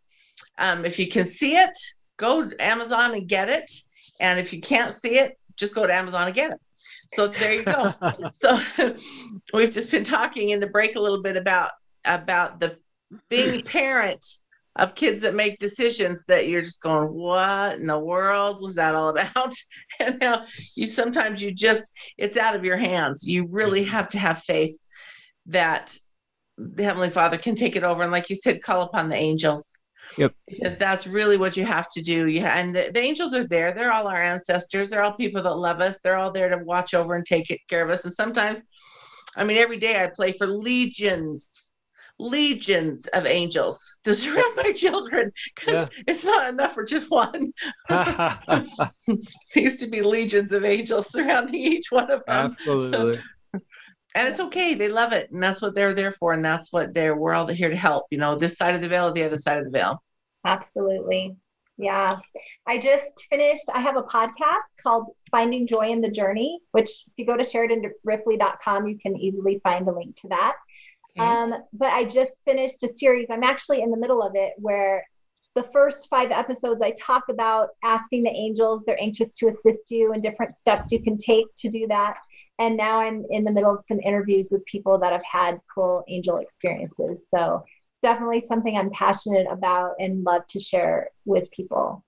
[0.60, 1.76] Um, if you can see it,
[2.17, 3.69] go to Amazon and get it.
[4.19, 6.60] And if you can't see it, just go to Amazon and get it.
[7.10, 7.91] So there you go.
[8.32, 8.60] so
[9.54, 11.72] we've just been talking in the break a little bit about
[12.06, 12.78] about the
[13.30, 14.26] being parent
[14.76, 18.96] of kids that make decisions that you're just going, what in the world was that
[18.96, 19.54] all about?
[20.00, 23.28] And now you sometimes you just it's out of your hands.
[23.28, 24.76] You really have to have faith
[25.46, 25.96] that
[26.58, 28.02] the Heavenly Father can take it over.
[28.02, 29.78] And like you said, call upon the angels.
[30.18, 30.34] Yep.
[30.48, 32.28] Because that's really what you have to do.
[32.28, 33.72] You ha- and the, the angels are there.
[33.72, 34.90] They're all our ancestors.
[34.90, 36.00] They're all people that love us.
[36.00, 38.04] They're all there to watch over and take care of us.
[38.04, 38.62] And sometimes,
[39.36, 41.73] I mean, every day I play for legions
[42.19, 46.04] legions of angels to surround my children because Yeah.
[46.08, 47.54] it's not enough for just one.
[49.56, 52.52] Needs to be legions of angels surrounding each one of them.
[52.52, 53.19] Absolutely.
[54.15, 54.76] And it's okay.
[54.76, 55.32] They love it.
[55.32, 56.34] And that's what they're there for.
[56.34, 58.88] And that's what they're, we're all here to help, you know, this side of the
[58.88, 60.04] veil, the other side of the veil.
[60.45, 61.36] Absolutely.
[61.78, 62.19] Yeah.
[62.67, 67.13] I just finished, I have a podcast called Finding Joy in the Journey, which if
[67.17, 70.54] you go to SheridanRipley.com, you can easily find a link to that.
[71.17, 71.28] Okay.
[71.28, 73.28] Um, but I just finished a series.
[73.30, 75.06] I'm actually in the middle of it where
[75.56, 80.13] the first five episodes I talk about asking the angels, they're anxious to assist you
[80.13, 82.15] and different steps you can take to do that.
[82.60, 86.04] And now I'm in the middle of some interviews with people that have had cool
[86.08, 87.28] angel experiences.
[87.30, 92.04] So it's definitely something I'm passionate about and love to share with people.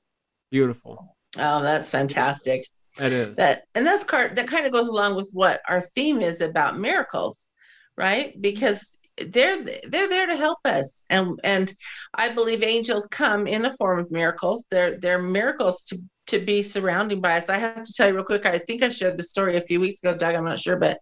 [0.51, 1.15] Beautiful.
[1.37, 2.67] Oh, that's fantastic.
[2.97, 3.35] That is.
[3.35, 6.79] That and that's part that kind of goes along with what our theme is about
[6.79, 7.49] miracles,
[7.97, 8.39] right?
[8.39, 11.03] Because they're they're there to help us.
[11.09, 11.73] And and
[12.13, 14.65] I believe angels come in a form of miracles.
[14.69, 17.49] They're they're miracles to to be surrounding by us.
[17.49, 18.45] I have to tell you real quick.
[18.45, 20.35] I think I shared the story a few weeks ago, Doug.
[20.35, 20.99] I'm not sure, but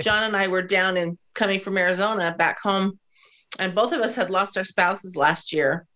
[0.00, 2.98] John and I were down in coming from Arizona back home,
[3.58, 5.86] and both of us had lost our spouses last year.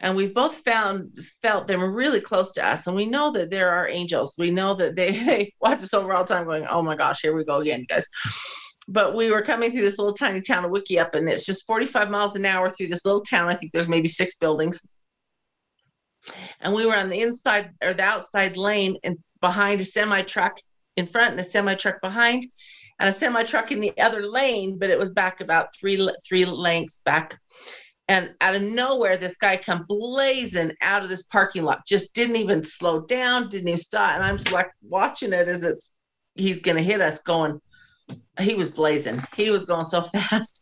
[0.00, 3.70] And we've both found felt them really close to us, and we know that there
[3.70, 4.34] are angels.
[4.36, 7.20] We know that they they watch us over all the time, going, "Oh my gosh,
[7.22, 8.08] here we go again, guys."
[8.92, 12.10] But we were coming through this little tiny town of Wikieup, and it's just 45
[12.10, 13.48] miles an hour through this little town.
[13.48, 14.86] I think there's maybe six buildings,
[16.60, 20.58] and we were on the inside or the outside lane and behind a semi truck
[20.96, 22.44] in front and a semi truck behind
[23.00, 26.44] and a semi truck in the other lane but it was back about three three
[26.44, 27.38] lengths back.
[28.08, 32.36] And out of nowhere this guy come blazing out of this parking lot just didn't
[32.36, 34.14] even slow down didn't even stop.
[34.14, 36.02] And i'm just like watching it as it's
[36.34, 37.60] he's gonna hit us going
[38.40, 39.22] he was blazing.
[39.36, 40.60] He was going so fast.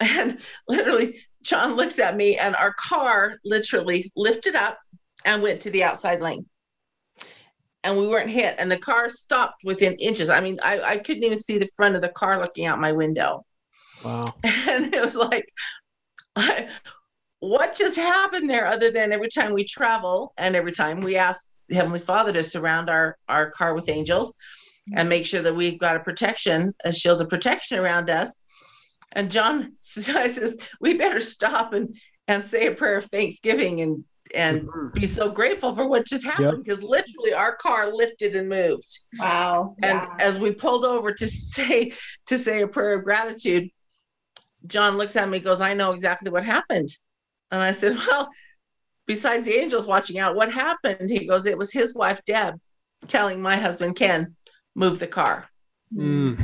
[0.00, 4.78] And literally john looks at me and our car literally lifted up
[5.24, 6.44] and went to the outside lane.
[7.84, 8.56] And we weren't hit.
[8.58, 10.28] And the car stopped within inches.
[10.28, 12.92] I mean i, I couldn't even see the front of the car looking out my
[12.92, 13.44] window.
[14.04, 14.24] Wow.
[14.44, 15.48] and it was like
[16.34, 16.68] I,
[17.38, 21.46] what just happened there other than every time we travel and every time we ask
[21.68, 24.32] the heavenly father to surround our our car with angels
[24.94, 28.36] and make sure that we've got a protection a shield of protection around us.
[29.12, 31.96] And john says we better stop and
[32.28, 34.88] and say a prayer of thanksgiving and and mm-hmm.
[34.98, 38.98] be so grateful for what just happened because literally our car lifted and moved.
[39.18, 39.76] Wow.
[39.82, 40.16] and Yeah.
[40.18, 41.92] as we pulled over to say
[42.26, 43.70] to say a prayer of gratitude
[44.66, 46.88] john looks at me goes i know exactly what happened.
[47.50, 48.28] And i said well
[49.06, 51.08] besides the angels watching out what happened?
[51.08, 52.58] He goes it was his wife deb
[53.06, 54.34] telling my husband ken
[54.76, 55.48] move the car
[55.94, 56.36] Mm.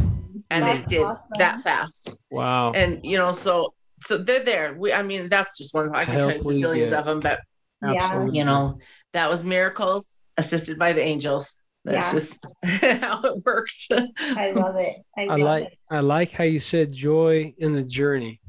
[0.50, 1.18] and it That's did awesome.
[1.38, 2.70] that fast Wow.
[2.72, 3.74] and you know so
[4.04, 6.82] so they're there we i mean that's just one i can tell you Help we
[6.94, 7.40] of them but
[7.82, 7.94] Yeah.
[7.98, 8.38] Absolutely.
[8.38, 8.78] you know
[9.14, 12.12] that was miracles assisted by the angels that's Yeah.
[12.18, 12.46] just
[13.02, 14.94] how it works I love it.
[15.18, 15.78] I, I like it.
[15.90, 18.40] I like how you said joy in the journey.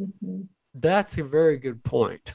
[0.00, 0.46] Mhm.
[0.74, 2.32] That's a very good point.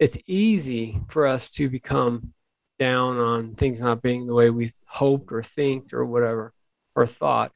[0.00, 2.32] It's easy for us to become
[2.78, 6.52] down on things not being the way we hoped or think or whatever
[6.94, 7.52] or thought.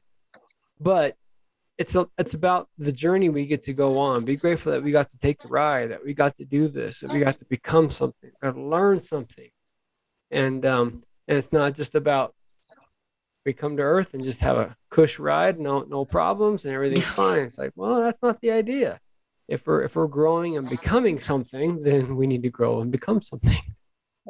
[0.79, 1.15] But
[1.77, 4.23] it's a, it's about the journey we get to go on.
[4.23, 6.99] Be grateful that we got to take the ride, that we got to do this,
[6.99, 9.49] that we got to become something, got to learn something,
[10.29, 12.35] and um, and it's not just about
[13.45, 17.09] we come to Earth and just have a cush ride, no no problems, and everything's
[17.23, 17.39] fine.
[17.39, 18.99] It's like, well, that's not the idea.
[19.47, 23.21] If we're if we're growing and becoming something, then we need to grow and become
[23.21, 23.57] something.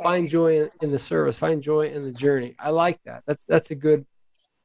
[0.01, 1.37] Find joy in the service.
[1.37, 2.55] Find joy in the journey.
[2.59, 3.23] I like that.
[3.27, 4.05] That's that's a good.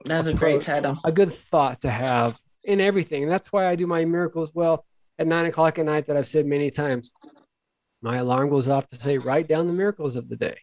[0.04, 0.96] That's a great title.
[1.04, 3.22] A good thought to have in everything.
[3.22, 4.84] And that's why I do my miracles well
[5.18, 7.10] at nine o'clock at night that I've said many times.
[8.02, 10.58] My alarm goes off to say, write down the miracles of the day.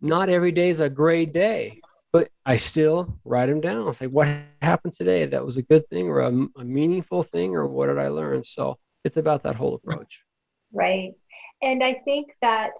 [0.00, 1.80] Not every day is a great day,
[2.12, 3.88] but I still write them down.
[3.88, 4.28] It's like, what
[4.62, 5.26] happened today?
[5.26, 8.44] That was a good thing or a, a meaningful thing, or what did I learn?
[8.44, 10.22] So it's about that whole approach.
[10.72, 11.12] Right.
[11.60, 12.70] And I think that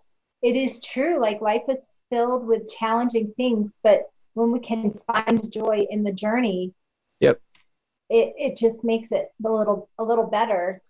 [0.42, 1.18] it is true.
[1.18, 6.12] Like life is filled with challenging things, but when we can find joy in the
[6.12, 6.72] journey,
[7.20, 7.40] yep,
[8.08, 10.82] it, it just makes it a little a little better.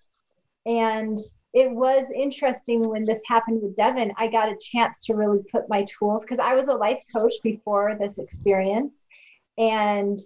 [0.66, 1.18] And
[1.52, 4.12] it was interesting when this happened with Devin.
[4.16, 7.32] I got a chance to really put my tools because I was a life coach
[7.42, 9.04] before this experience,
[9.58, 10.18] and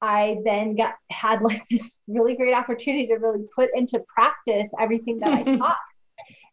[0.00, 5.18] I then got had like this really great opportunity to really put into practice everything
[5.18, 5.78] that I taught.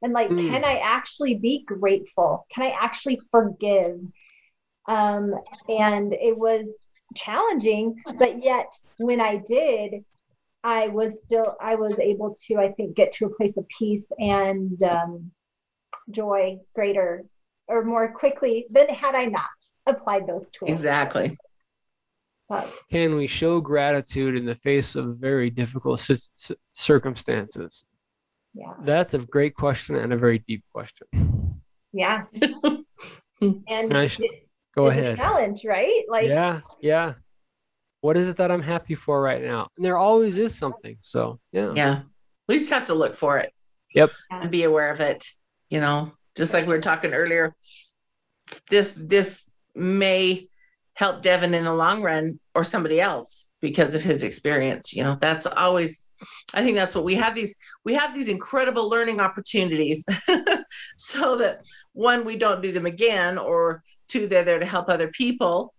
[0.04, 0.50] And like, mm.
[0.50, 2.46] can I actually be grateful?
[2.52, 4.00] Can I actually forgive?
[4.88, 5.34] Um,
[5.70, 10.04] and it was challenging, but yet when I did,
[10.64, 14.12] I was still I was able to I think get to a place of peace
[14.20, 15.32] and um,
[16.10, 17.26] joy greater
[17.68, 19.50] or more quickly than had I not
[19.86, 20.72] applied those tools.
[20.72, 21.38] Exactly.
[22.50, 26.06] But, Can we show gratitude in the face of very difficult
[26.74, 27.86] circumstances?
[28.54, 28.74] Yeah.
[28.84, 31.62] That's a great question and a very deep question.
[31.92, 32.24] Yeah.
[33.42, 34.26] and, and I should,
[34.76, 35.18] go ahead.
[35.18, 36.04] challenge, right?
[36.08, 37.14] Like Yeah, yeah
[38.04, 39.70] what is it that I'm happy for right now?
[39.78, 40.98] And there always is something.
[41.00, 41.72] So yeah.
[41.74, 42.02] Yeah.
[42.50, 43.54] We just have to look for it.
[43.96, 44.12] Yep.
[44.30, 45.26] And be aware of it.
[45.70, 47.56] You know, just like we were talking earlier.
[48.70, 50.46] This this may
[50.96, 54.94] help Devin in the long run or somebody else because of his experience.
[54.94, 56.06] You know, that's always
[56.54, 60.06] I think that's what we have these we have these incredible learning opportunities
[60.98, 61.62] so that
[61.94, 65.74] one we don't do them again or two they're there to help other people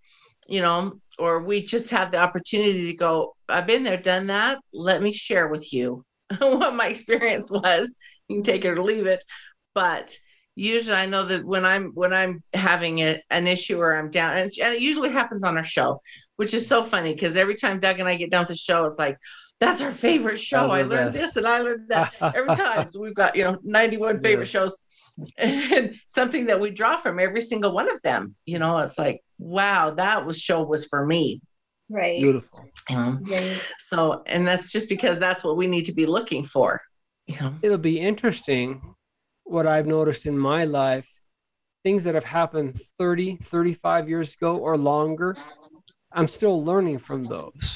[0.48, 4.58] you know or we just have the opportunity to go i've been there done that.
[4.72, 6.04] Let me share with you
[6.38, 7.94] what my experience was.
[8.28, 9.22] You can take it or leave it.
[9.74, 10.16] But
[10.56, 14.36] usually i know that when i'm when i'm having a, an issue or i'm down
[14.36, 16.00] and, and it usually happens on our show
[16.36, 18.84] which is so funny because every time doug and i get down to the show
[18.84, 19.16] it's like
[19.60, 20.70] that's our favorite show.
[20.70, 21.20] I learned best.
[21.20, 22.12] this and i learned that.
[22.20, 22.90] Every time.
[22.90, 24.60] So we've got you know 91 favorite yeah.
[24.60, 24.78] shows
[25.38, 28.34] and something that we draw from every single one of them.
[28.46, 31.40] You know it's like wow that was show was for me.
[31.88, 32.20] Right.
[32.20, 32.64] Beautiful.
[32.90, 33.60] Right.
[33.78, 36.80] so and that's just because that's what we need to be looking for
[37.26, 37.54] you know?
[37.62, 38.94] It'll be interesting
[39.44, 41.08] what i've noticed in my life
[41.82, 45.36] things that have happened 30 35 years ago or longer.
[46.12, 47.73] I'm still learning from those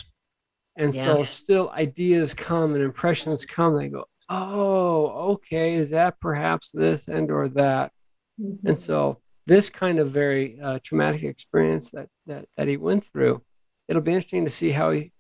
[0.78, 1.04] and yeah.
[1.04, 6.70] so still ideas come and impressions come and I go oh, okay, is that perhaps
[6.70, 7.92] this and or that?
[8.40, 8.68] Mm-hmm.
[8.68, 13.42] And so this kind of very uh, traumatic experience that, that that he went through,
[13.88, 15.12] it'll be interesting to see how he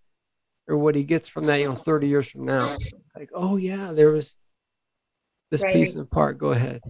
[0.68, 2.76] or what he gets from that, you know, 30 years from now.
[3.16, 4.36] Like, oh yeah, there was
[5.50, 5.72] this right.
[5.72, 6.38] piece of part.
[6.38, 6.80] Go ahead.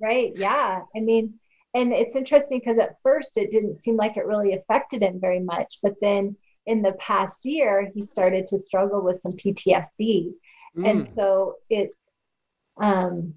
[0.00, 0.32] right.
[0.36, 0.82] Yeah.
[0.94, 1.34] I mean,
[1.74, 5.40] and it's interesting because at first it didn't seem like it really affected him very
[5.40, 6.36] much, but then
[6.66, 10.32] in the past year he started to struggle with some PTSD
[10.76, 10.90] Mm.
[10.90, 12.16] And so it's,
[12.76, 13.34] um,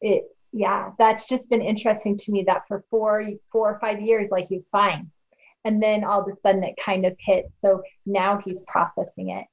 [0.00, 4.30] it, yeah, that's just been interesting to me that for four, four or five years,
[4.30, 5.10] like he was fine.
[5.64, 7.46] And then all of a sudden it kind of hit.
[7.50, 9.46] So now he's processing it.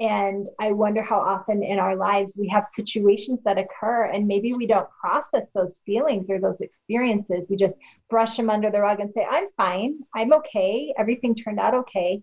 [0.00, 4.52] And I wonder how often in our lives we have situations that occur and maybe
[4.52, 7.48] we don't process those feelings or those experiences.
[7.48, 7.76] We just
[8.10, 10.00] brush them under the rug and say, I'm fine.
[10.14, 10.92] I'm okay.
[10.98, 12.22] Everything turned out okay.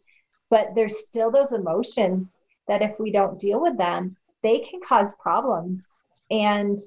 [0.50, 2.30] But there's still those emotions
[2.68, 5.88] that if we don't deal with them, they can cause problems.
[6.30, 6.78] And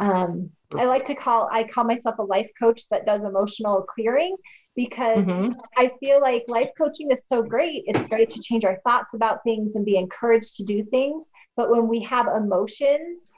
[0.00, 4.36] um, I like to call I call myself a life coach that does emotional clearing
[4.76, 5.52] because mm-hmm.
[5.76, 7.84] I feel like life coaching is so great.
[7.86, 11.30] It's great to change our thoughts about things and be encouraged to do things.
[11.56, 13.28] But when we have emotions,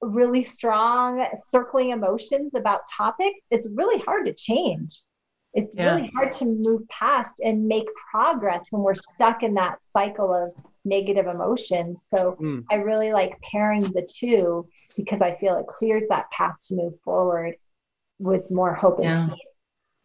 [0.00, 5.02] really strong circling emotions about topics, it's really hard to change.
[5.54, 5.94] It's yeah.
[5.94, 10.52] really hard to move past and make progress when we're stuck in that cycle of
[10.84, 12.04] negative emotions.
[12.06, 12.64] So mm.
[12.70, 16.94] I really like pairing the two because I feel it clears that path to move
[17.04, 17.54] forward.
[18.20, 19.28] with more hope and Yeah.
[19.28, 19.47] peace.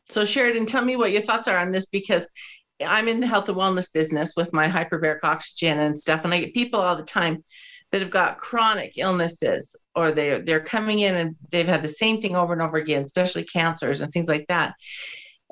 [0.10, 2.28] So, Sheridan, tell me what your thoughts are on this because
[2.86, 6.40] I'm in the health and wellness business with my hyperbaric oxygen and stuff, and I
[6.40, 7.42] get people all the time
[7.92, 12.20] that have got chronic illnesses or they're they're coming in and they've had the same
[12.20, 14.74] thing over and over again, especially cancers and things like that.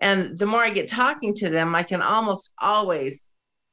[0.01, 3.29] And the more I get talking to them, I can almost always,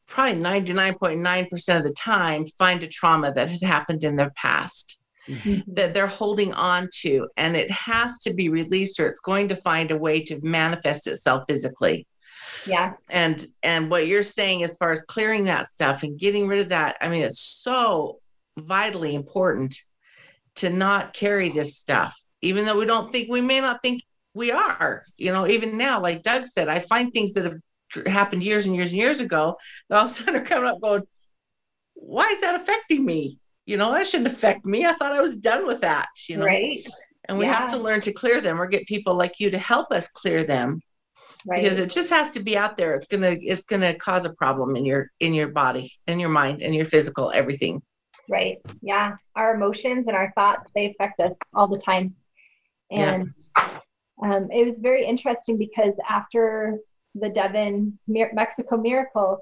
[0.06, 5.72] probably 99.9% of the time, find a trauma that had happened in their past Mm-hmm.
[5.74, 9.56] that they're holding on to and it has to be released or it's going to
[9.56, 12.06] find a way to manifest itself physically.
[12.66, 12.94] Yeah.
[13.10, 16.70] and and what you're saying as far as clearing that stuff and getting rid of
[16.70, 18.20] that i mean it's so
[18.58, 19.74] vitally important
[20.56, 24.02] to not carry this stuff even though we don't think we may not think
[24.34, 28.42] we are you know even now like doug said i find things that have happened
[28.42, 29.56] years and years and years ago
[29.88, 31.02] that all of a sudden are coming up going
[31.94, 33.38] why is that affecting me
[33.68, 36.44] you know that shouldn't affect me i thought i was done with that you know
[36.44, 36.86] Right.
[37.26, 39.92] and we have to learn to clear them or get people like you to help
[39.92, 40.80] us clear them
[41.46, 41.62] Right.
[41.62, 44.74] because it just has to be out there it's gonna it's gonna cause a problem
[44.74, 47.80] in your in your body in your mind and your physical everything
[48.28, 48.58] Right.
[48.82, 49.16] Yeah.
[49.36, 52.14] Our emotions and our thoughts, they affect us all the time.
[52.90, 53.14] Yeah.
[53.14, 53.34] And
[54.22, 56.78] um, it was very interesting because after
[57.14, 59.38] the Devin Mexico miracle,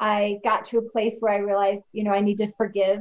[0.00, 3.00] I got to a place where I realized, you know, I need to forgive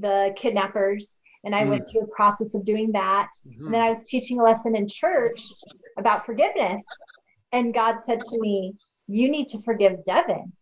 [0.00, 1.14] the kidnappers.
[1.44, 1.90] And I went mm.
[1.90, 3.28] through a process of doing that.
[3.44, 3.74] And then mm-hmm.
[3.74, 5.40] I was teaching a lesson in church
[5.98, 6.84] about forgiveness.
[7.52, 8.74] And God said to me,
[9.06, 10.52] You need to forgive Devin.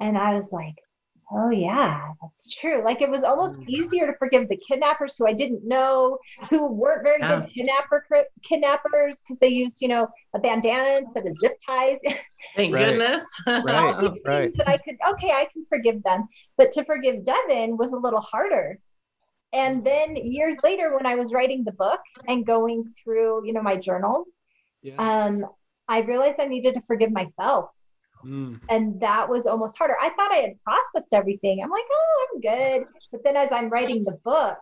[0.00, 0.74] And I was like,
[1.34, 2.82] Oh, yeah, that's true.
[2.84, 6.18] Like it was almost easier to forgive the kidnappers who I didn't know,
[6.50, 7.40] who weren't very Yeah.
[7.40, 8.04] good kidnapper
[8.42, 11.98] kidnappers because they used, you know, a bandana instead of zip ties.
[12.56, 12.86] thank Right.
[12.86, 13.98] goodness all Right.
[13.98, 14.52] these right.
[14.52, 16.28] things that I could, okay, I can forgive them.
[16.58, 18.78] But to forgive Devin was a little harder.
[19.52, 23.62] And then years later, when I was writing the book and going through, you know,
[23.62, 24.28] my journals,
[24.82, 24.94] Yeah.
[24.98, 25.46] um,
[25.88, 27.70] I realized I needed to forgive myself.
[28.24, 28.60] Mm.
[28.68, 29.96] And that was almost harder.
[30.00, 31.62] I thought I had processed everything.
[31.62, 32.86] I'm like, oh, I'm good.
[33.10, 34.58] But then as I'm writing the book,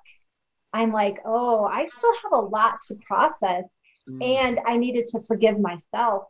[0.72, 3.64] I'm like, oh, I still have a lot to process.
[4.08, 4.24] Mm.
[4.24, 6.24] And I needed to forgive myself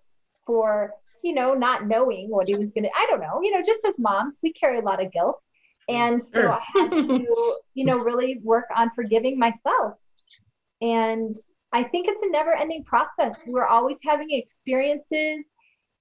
[0.47, 3.62] for, you know, not knowing what he was going to, I don't know, you know,
[3.62, 5.45] just as moms, we carry a lot of guilt.
[5.89, 6.53] And so Sure.
[6.53, 9.95] I had to, you know, really work on forgiving myself.
[10.81, 11.37] And
[11.72, 13.39] I think it's a never ending process.
[13.47, 15.47] We're always having experiences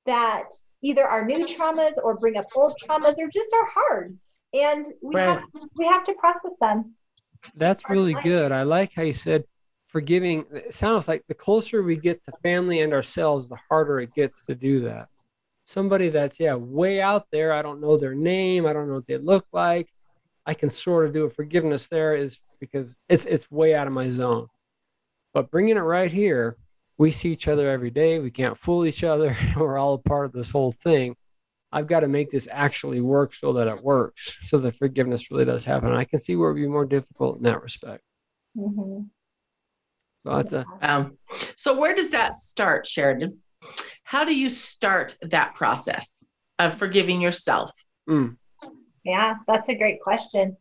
[0.06, 0.50] that
[0.82, 4.18] either our new traumas or bring up old traumas or just are hard.
[4.54, 5.40] And we, Right.
[5.40, 5.44] have,
[5.78, 6.96] we have to process them.
[7.56, 8.24] That's Our really life.
[8.24, 8.52] good.
[8.52, 9.44] I like how you said
[9.88, 10.46] forgiving.
[10.54, 14.42] It sounds like the closer we get to family and ourselves, the harder it gets
[14.44, 15.08] to do that.
[15.64, 19.08] Somebody that's, yeah, way out there, I don't know their name, I don't know what
[19.08, 19.90] they look like.
[20.46, 23.94] I can sort of do a forgiveness there is because it's it's way out of
[23.94, 24.48] my zone.
[25.34, 26.58] But bringing it right here,
[27.00, 28.20] we see each other every day.
[28.20, 29.36] We can't fool each other.
[29.58, 31.16] We're all a part of this whole thing.
[31.72, 35.46] I've got to make this actually work so that it works, so that forgiveness really
[35.46, 35.94] does happen.
[35.94, 38.04] I can see where it would be more difficult in that respect.
[38.56, 39.08] Mhm.
[40.24, 41.18] So that's a um,
[41.56, 43.40] so where does that start sheridan
[44.04, 46.24] how do you start that process
[46.58, 47.72] of forgiving yourself
[48.10, 48.36] mm,
[49.04, 50.58] Yeah, that's a great question.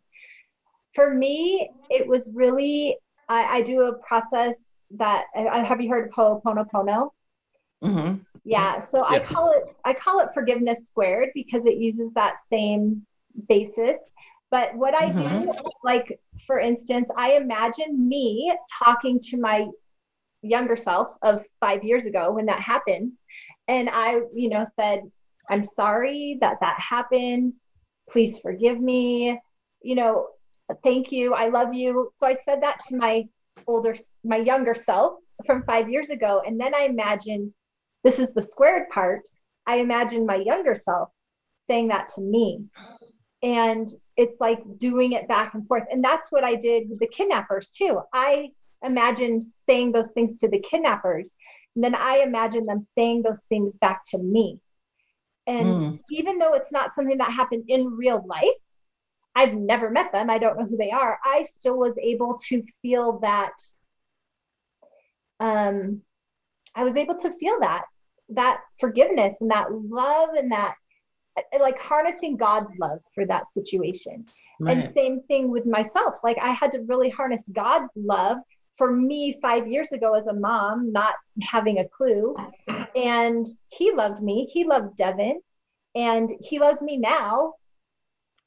[0.95, 2.97] For me, it was really,
[3.29, 7.11] I, I do a process that, I, have you heard of Ho'oponopono?
[7.83, 8.15] hmm
[8.45, 13.07] Yeah, so I call it I call it forgiveness squared because it uses that same
[13.49, 13.99] basis.
[14.51, 15.53] But what I do,
[15.85, 19.67] like for instance, I imagine me talking to my
[20.43, 23.13] younger self of five years ago when that happened,
[23.67, 25.03] and I, you know, said,
[25.51, 27.55] "I'm sorry that that happened.
[28.09, 29.39] Please forgive me.
[29.83, 30.29] You know,
[30.83, 31.35] thank you.
[31.35, 33.29] I love you." So I said that to my
[33.67, 37.53] older, my younger self from five years ago, and then I imagined
[38.05, 39.23] this is the squared part.
[39.67, 41.11] I imagine my younger self
[41.67, 42.65] saying that to me.
[43.43, 45.85] And it's like doing it back and forth.
[45.91, 48.01] And that's what I did with the kidnappers too.
[48.13, 48.51] I
[48.83, 51.31] imagined saying those things to the kidnappers.
[51.75, 54.59] And then I imagined them saying those things back to me.
[55.47, 56.01] And Mm.
[56.11, 58.63] even though it's not something that happened in real life,
[59.39, 60.31] I've never met them.
[60.31, 61.19] I don't know who they are.
[61.25, 63.53] I still was able to feel that.
[65.41, 66.03] Um,
[66.75, 67.85] I was able to feel that
[68.31, 70.75] that forgiveness and that love and that
[71.59, 74.27] like harnessing God's love for that situation.
[74.61, 76.19] And same thing with myself.
[76.25, 78.39] Like I had to really harness God's love
[78.77, 82.35] for me five years ago as a mom, not having a clue.
[82.97, 84.47] And he loved me.
[84.53, 85.41] He loved Devin.
[85.95, 87.55] And he loves me now.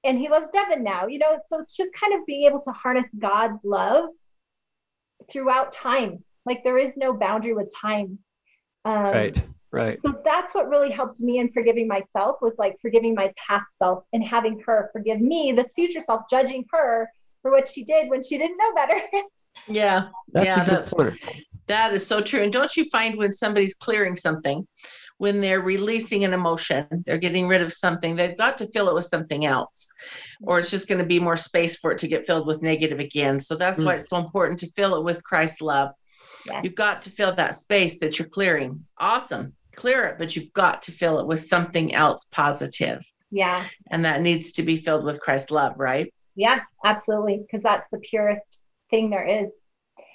[0.03, 1.07] And he loves Devin now.
[1.07, 4.09] You know, so it's just kind of being able to harness God's love
[5.29, 8.17] throughout time Like there is no boundary with time.
[8.85, 9.43] Um, right.
[9.73, 9.97] Right.
[9.97, 14.03] So that's what really helped me in forgiving myself was like forgiving my past self
[14.11, 17.07] and having her forgive me, this future self, judging her
[17.41, 19.01] for what she did when she didn't know better.
[19.67, 20.09] yeah.
[20.33, 20.63] That's yeah.
[20.65, 20.93] That's,
[21.67, 22.41] that is so true.
[22.41, 24.67] And don't you find when somebody's clearing something,
[25.21, 28.95] when they're releasing an emotion, they're getting rid of something, they've got to fill it
[28.95, 29.87] with something else,
[30.41, 32.99] or it's just going to be more space for it to get filled with negative
[32.99, 33.39] again.
[33.39, 33.85] So that's mm.
[33.85, 35.89] why it's so important to fill it with Christ's love.
[36.47, 36.61] Yeah.
[36.63, 38.85] You've got to fill that space that you're clearing.
[38.99, 43.01] Awesome clear it, but you've got to fill it with something else positive.
[43.31, 43.63] Yeah.
[43.89, 46.13] And that needs to be filled with Christ's love, right?
[46.35, 47.39] Yeah, absolutely.
[47.39, 48.41] Because that's the purest
[48.89, 49.51] thing there is.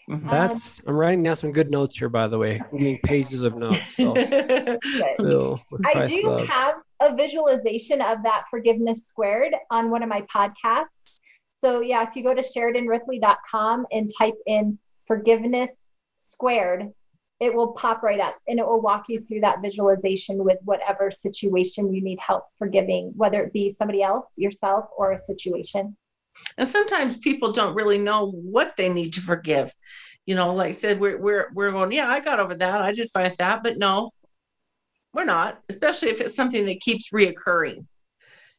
[0.08, 0.28] Mm-hmm.
[0.30, 2.60] That's I'm writing down some good notes here, by the way.
[2.60, 3.80] I'm getting pages of notes.
[3.96, 4.14] So.
[4.16, 6.48] I do love.
[6.48, 11.20] have a visualization of that forgiveness squared on one of my podcasts.
[11.48, 16.92] So yeah, if you go to SheridanRipley.com and type in forgiveness squared,
[17.40, 21.10] it will pop right up and it will walk you through that visualization with whatever
[21.10, 25.96] situation you need help forgiving, whether it be somebody else, yourself, or a situation.
[26.58, 29.72] And sometimes people don't really know what they need to forgive.
[30.26, 32.80] You know, like I said, we're we're we're going, yeah, I got over that.
[32.80, 34.10] I did fight that, but no,
[35.12, 37.86] we're not, especially if it's something that keeps reoccurring.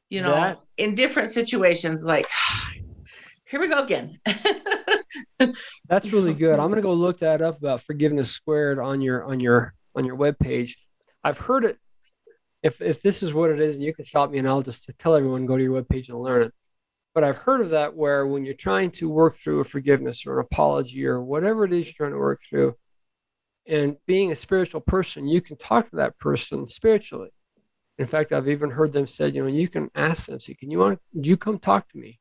[0.09, 2.28] You know, that, in different situations, like
[3.45, 4.19] here we go again.
[5.88, 6.59] That's really good.
[6.59, 10.15] I'm gonna go look that up about forgiveness squared on your on your on your
[10.15, 10.78] web page.
[11.23, 11.78] I've heard it.
[12.63, 14.89] If if this is what it is, and you can stop me, and I'll just
[14.97, 16.53] tell everyone go to your web page and learn it.
[17.18, 20.39] But I've heard of that where when you're trying to work through a forgiveness or
[20.39, 22.76] an apology or whatever it is you're trying to work through,
[23.65, 27.32] and being a spiritual person, you can talk to that person spiritually.
[27.97, 30.70] In fact, I've even heard them say, you know, you can ask them, say, can
[30.70, 32.20] you want, you come talk to me?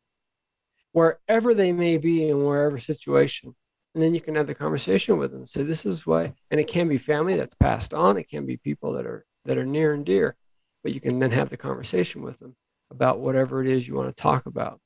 [0.96, 3.54] wherever they may be in wherever situation.
[3.94, 5.44] And then you can have the conversation with them.
[5.44, 8.16] Say, this is why, and it can be family that's passed on.
[8.16, 10.36] It can be people that are that are near and dear,
[10.82, 12.56] but you can then have the conversation with them
[12.90, 14.80] about whatever it is you want to talk about.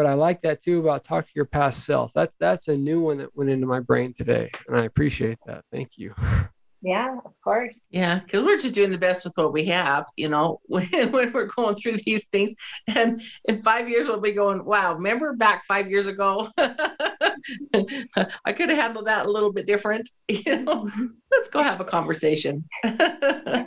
[0.00, 2.14] But I like that too about talk to your past self.
[2.14, 5.62] That's that's a new one that went into my brain today, and I appreciate that.
[5.70, 6.14] Thank you.
[6.82, 7.78] Yeah, of course.
[7.90, 11.32] Yeah, because we're just doing the best with what we have, you know, when, when
[11.32, 12.54] we're going through these things.
[12.86, 16.48] And in five years, we'll be going, wow, remember back five years ago?
[16.58, 20.08] I could have handled that a little bit different.
[20.40, 20.88] You know,
[21.30, 22.64] let's go have a conversation.
[22.82, 23.66] yeah,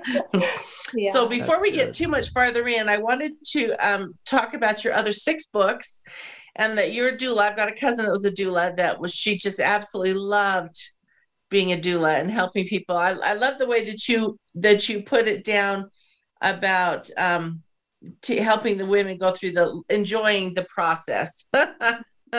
[1.12, 1.78] so before we good.
[1.78, 6.02] get too much farther in, I wanted to um, talk about your other six books
[6.56, 7.42] and that you're a doula.
[7.42, 10.76] I've got a cousin that was a doula that was, she just absolutely loved
[11.54, 12.98] being a doula and helping people.
[12.98, 15.88] I, I love the way that you that you put it down
[16.42, 17.62] about um,
[18.24, 21.46] to helping the women go through the enjoying the process.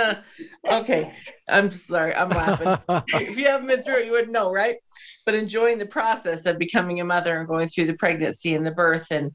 [0.68, 1.12] okay,
[1.48, 2.76] I'm sorry, I'm laughing.
[3.28, 4.78] if you haven't been through it, you wouldn't know, right?
[5.24, 8.72] But enjoying the process of becoming a mother and going through the pregnancy and the
[8.72, 9.30] birth and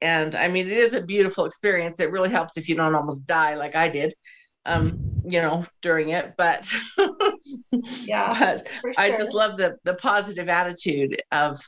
[0.00, 2.00] and I mean it is a beautiful experience.
[2.00, 4.14] It really helps if you don't almost die like I did
[4.66, 6.34] um, you know, during it.
[6.36, 6.70] But
[8.04, 8.92] yeah, but sure.
[8.96, 11.60] I just love the the positive attitude of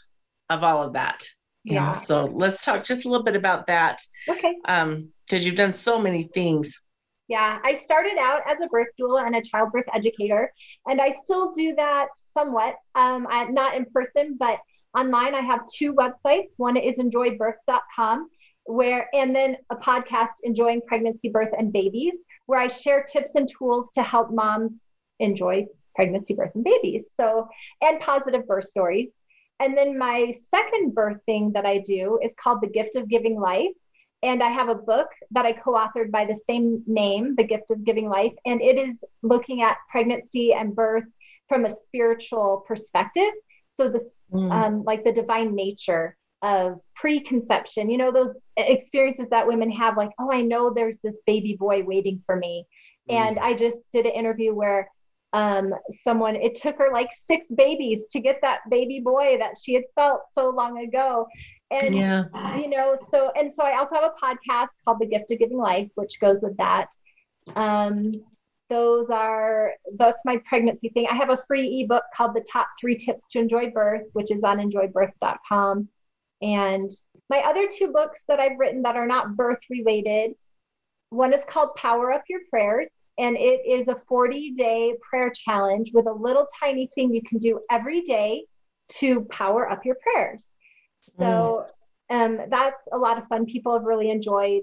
[0.51, 1.25] of all of that.
[1.65, 1.89] Yeah.
[1.89, 1.93] Know?
[1.93, 4.01] So let's talk just a little bit about that.
[4.29, 4.55] Okay.
[4.67, 6.81] Um, because you've done so many things.
[7.29, 10.51] Yeah, I started out as a birth doula and a childbirth educator,
[10.87, 12.77] and I still do that somewhat.
[12.95, 14.59] Um, I, not in person, but
[14.97, 15.35] online.
[15.35, 16.55] I have two websites.
[16.57, 18.31] One is enjoybirth.com,
[18.69, 22.15] where and then a podcast enjoying pregnancy birth and babies
[22.45, 24.83] where i share tips and tools to help moms
[25.21, 27.49] enjoy pregnancy birth and babies so
[27.83, 29.19] and positive birth stories
[29.61, 33.39] and then my second birth thing that i do is called the gift of giving
[33.39, 33.75] life
[34.23, 37.85] and i have a book that i co-authored by the same name the gift of
[37.85, 41.05] giving life and it is looking at pregnancy and birth
[41.49, 43.33] from a spiritual perspective
[43.67, 44.51] so this mm.
[44.51, 50.11] um, like the divine nature of preconception, you know, those experiences that women have, like,
[50.19, 52.67] oh, I know there's this baby boy waiting for me.
[53.11, 53.15] Mm.
[53.15, 54.91] And I just did an interview where
[55.33, 59.75] um, someone, it took her like six babies to get that baby boy that she
[59.75, 61.27] had felt so long ago.
[61.71, 62.25] And, yeah.
[62.57, 65.59] you know, so, and so I also have a podcast called The Gift of Giving
[65.59, 66.89] Life, which goes with that.
[67.57, 68.13] Um,
[68.71, 71.07] those are that's my pregnancy thing.
[71.11, 74.45] I have a free ebook called The Top Three Tips to Enjoy Birth, which is
[74.45, 75.89] on enjoybirth.com.
[76.43, 76.91] And
[77.31, 80.35] my other two books that I've written that are not birth related
[81.11, 85.91] one is called Power Up Your Prayers, and it is a 40 day prayer challenge
[85.93, 88.45] with a little tiny thing you can do every day
[88.89, 90.47] to power up your prayers.
[91.19, 91.67] So
[92.11, 93.45] um, that's a lot of fun.
[93.47, 94.63] People have really enjoyed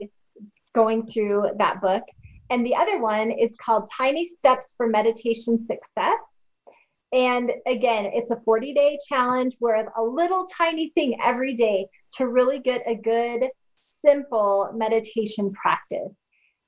[0.73, 2.03] going through that book.
[2.49, 6.19] And the other one is called Tiny Steps for Meditation Success
[7.11, 12.27] And again, it's a 40 day challenge where a little tiny thing every day to
[12.27, 16.15] really get a good, simple meditation practice.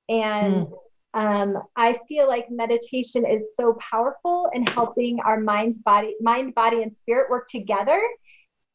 [0.10, 0.74] And mm.
[1.18, 6.84] Um, I feel like meditation is so powerful in helping our minds, body, mind, body,
[6.84, 7.99] and spirit work together.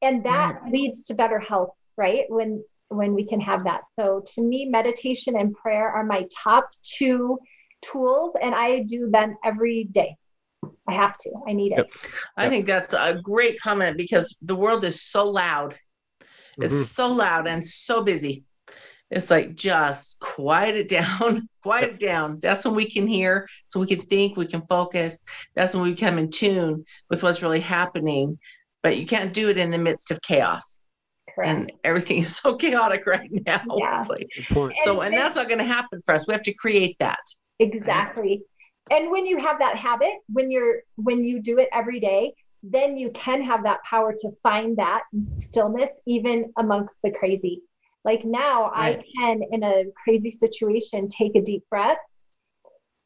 [0.03, 2.25] And that leads to better health, right?
[2.29, 3.83] When when we can have that.
[3.95, 7.39] So to me, meditation and prayer are my top two
[7.81, 10.17] tools, and I do them every day.
[10.89, 11.31] I have to.
[11.47, 11.79] I need it.
[11.79, 11.91] Yep.
[12.37, 15.77] I think that's a great comment because the world is so loud.
[16.59, 16.83] It's mm-hmm.
[16.83, 18.45] so loud and so busy.
[19.13, 22.41] It's like just quiet it down, quiet it down.
[22.41, 25.23] That's when we can hear, so we can think, we can focus.
[25.55, 28.39] That's when we come in tune with what's really happening.
[28.83, 30.81] But you can't do it in the midst of chaos.
[31.35, 31.49] Correct.
[31.49, 33.63] And everything is so chaotic right now.
[33.77, 34.03] Yeah.
[34.09, 34.29] Like,
[34.85, 36.27] so, and, and that's not going to happen for us.
[36.27, 37.21] We have to create that.
[37.59, 38.43] Exactly.
[38.91, 42.97] And when you have that habit, when you're when you do it every day, then
[42.97, 45.03] you can have that power to find that
[45.35, 47.63] stillness even amongst the crazy.
[48.05, 48.99] Like now right.
[48.99, 51.99] I can in a crazy situation take a deep breath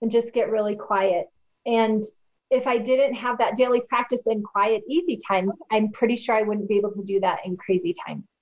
[0.02, 1.26] and just get really quiet.
[1.66, 2.02] And
[2.50, 6.42] if I didn't have that daily practice in quiet, easy times, I'm pretty sure I
[6.42, 8.36] wouldn't be able to do that in crazy times.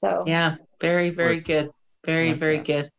[0.00, 1.70] So, yeah, very, very good.
[2.04, 2.66] Very, like very that.
[2.66, 2.90] good.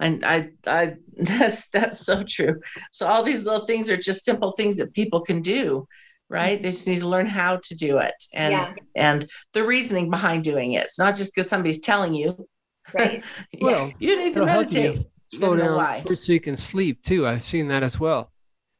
[0.00, 2.60] And I, I, that's, that's so true.
[2.92, 5.86] So, all these little things are just simple things that people can do,
[6.28, 6.62] right?
[6.62, 8.74] They just need to learn how to do it and, yeah.
[8.96, 10.84] and the reasoning behind doing it.
[10.84, 12.48] It's not just because somebody's telling you.
[12.92, 13.22] Right.
[13.60, 15.06] well, you need to meditate.
[15.28, 17.26] Slow down so you can sleep too.
[17.26, 18.30] I've seen that as well.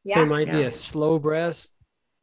[0.05, 0.15] Yeah.
[0.15, 0.69] So it might yeah.
[0.69, 1.69] slow breath,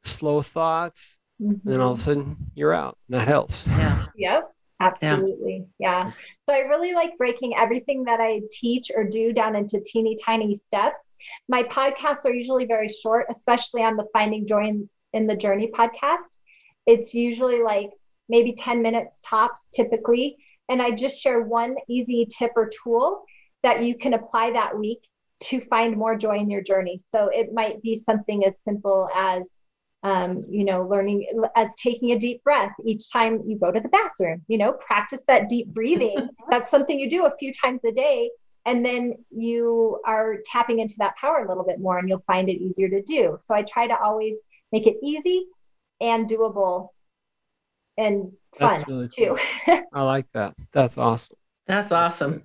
[0.05, 1.53] slow thoughts, mm-hmm.
[1.53, 2.97] and then all of a sudden you're out.
[3.09, 3.67] That helps.
[3.67, 4.07] Yeah.
[4.17, 4.53] Yep.
[4.81, 5.67] Absolutely.
[5.79, 6.05] Yeah.
[6.05, 6.11] yeah.
[6.49, 10.55] So I really like breaking everything that I teach or do down into teeny tiny
[10.55, 11.13] steps.
[11.49, 15.71] My podcasts are usually very short, especially on the Finding Joy in, in the Journey
[15.73, 16.29] podcast.
[16.87, 17.91] It's usually like
[18.29, 20.37] maybe 10 minutes tops typically.
[20.69, 23.25] And I just share one easy tip or tool
[23.63, 25.01] that you can apply that week
[25.41, 26.99] to find more joy in your journey.
[26.99, 29.51] So it might be something as simple as,
[30.03, 33.89] um, you know, learning as taking a deep breath each time you go to the
[33.89, 36.29] bathroom, you know, practice that deep breathing.
[36.49, 38.31] That's something you do a few times a day.
[38.65, 42.49] And then you are tapping into that power a little bit more and you'll find
[42.49, 43.37] it easier to do.
[43.41, 44.39] So I try to always
[44.73, 45.47] make it easy
[46.01, 46.89] and doable
[47.97, 49.37] and fun really cool.
[49.37, 49.83] too.
[49.95, 50.55] I like that.
[50.73, 51.37] That's awesome.
[51.67, 52.45] That's awesome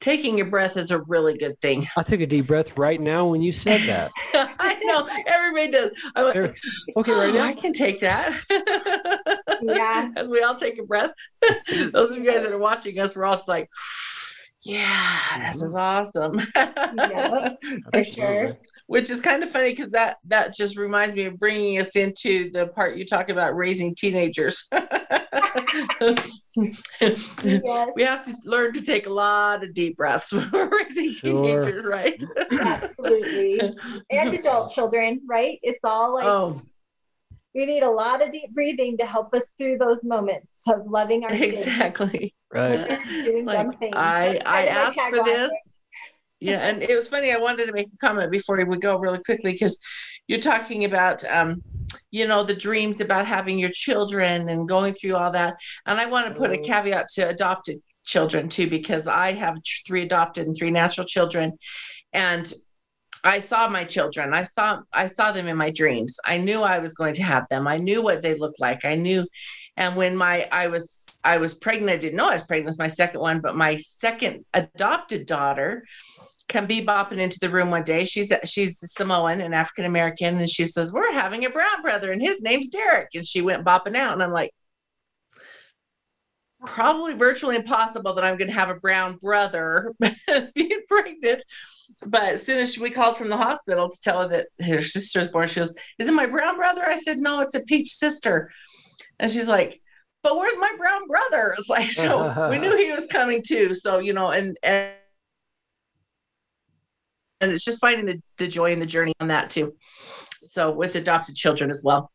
[0.00, 1.86] taking your breath is a really good thing.
[1.96, 4.10] I took a deep breath right now when you said that.
[4.58, 5.96] I know everybody does.
[6.16, 6.56] I'm like,
[6.96, 8.40] okay, right now I can take that.
[9.62, 10.08] yeah.
[10.16, 11.10] As we all take a breath.
[11.92, 13.68] Those of you guys that are watching us, we're all just like,
[14.62, 15.66] yeah, this mm-hmm.
[15.66, 16.40] is awesome.
[16.56, 17.54] yeah,
[17.92, 18.56] for sure.
[18.90, 22.50] Which is kind of funny because that that just reminds me of bringing us into
[22.50, 24.66] the part you talk about raising teenagers.
[24.72, 24.90] yes.
[27.94, 31.82] We have to learn to take a lot of deep breaths when we're raising teenagers,
[31.82, 31.88] sure.
[31.88, 32.20] right?
[32.50, 33.60] Absolutely.
[34.10, 35.60] and adult children, right?
[35.62, 36.60] It's all like oh.
[37.54, 41.22] we need a lot of deep breathing to help us through those moments of loving
[41.22, 41.60] our kids.
[41.60, 42.34] Exactly.
[42.52, 42.98] Right.
[43.44, 45.52] like, I, I asked for this.
[46.40, 47.32] Yeah, and it was funny.
[47.32, 49.78] I wanted to make a comment before we go really quickly because
[50.26, 51.62] you're talking about um,
[52.10, 56.06] you know the dreams about having your children and going through all that and i
[56.06, 56.62] want to put a oh.
[56.62, 61.52] caveat to adopted children too because i have three adopted and three natural children
[62.12, 62.52] and
[63.24, 66.78] i saw my children i saw i saw them in my dreams i knew i
[66.78, 69.26] was going to have them i knew what they looked like i knew
[69.76, 72.78] and when my i was i was pregnant i didn't know i was pregnant with
[72.78, 75.84] my second one but my second adopted daughter
[76.50, 78.04] come bopping into the room one day.
[78.04, 82.20] She's she's Samoan and African American, and she says, "We're having a brown brother, and
[82.20, 84.50] his name's Derek." And she went bopping out, and I'm like,
[86.66, 89.92] probably virtually impossible that I'm going to have a brown brother
[90.54, 91.42] being pregnant.
[92.06, 95.28] But as soon as we called from the hospital to tell her that her sister's
[95.28, 98.50] born, she goes, "Is it my brown brother?" I said, "No, it's a peach sister,"
[99.18, 99.80] and she's like.
[100.22, 101.54] But where's my brown brother?
[101.56, 103.72] It's like so we knew he was coming too.
[103.72, 104.92] So you know, and and
[107.40, 109.74] and it's just finding the, the joy in the journey on that too.
[110.44, 112.10] So with adopted children as well.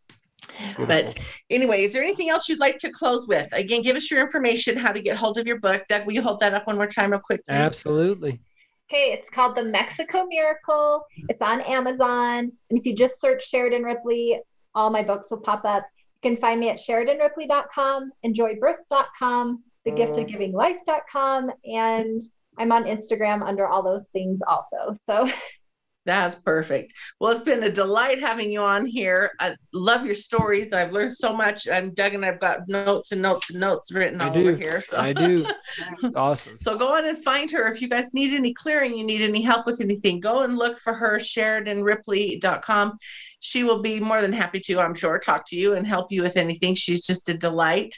[0.57, 0.86] Beautiful.
[0.86, 1.13] but
[1.49, 3.49] anyway is there anything else you'd like to close with?
[3.51, 5.84] Again give us your information how to get hold of your book.
[5.89, 7.55] Doug will you hold that up one more time real quick please?
[7.55, 8.39] absolutely.
[8.89, 11.03] Okay it's called the mexico miracle.
[11.30, 12.51] It's on amazon.
[12.69, 14.39] And if you just search sheridan ripley
[14.76, 15.86] all my books will pop up.
[16.23, 21.53] You can find me at sheridanripley.com enjoybirth.com thegiftofgivinglife.com mm.
[21.65, 22.23] and
[22.58, 24.93] I'm on Instagram under all those things also.
[25.03, 25.30] So
[26.06, 26.93] That's perfect.
[27.20, 29.32] Well, it's been a delight having you on here.
[29.39, 30.72] I love your stories.
[30.72, 31.68] I've learned so much.
[31.68, 34.41] I'm Doug and I've got notes and notes and notes written I all do.
[34.41, 34.82] over here.
[34.82, 35.47] So I do.
[36.03, 36.58] It's awesome.
[36.60, 37.68] So go on and find her.
[37.72, 40.78] If you guys need any clearing, you need any help with anything, go and look
[40.78, 42.97] for her, SheridanRipley.com.
[43.39, 46.22] She will be more than happy to, I'm sure, talk to you and help you
[46.22, 46.76] with anything.
[46.76, 47.95] She's just a delight.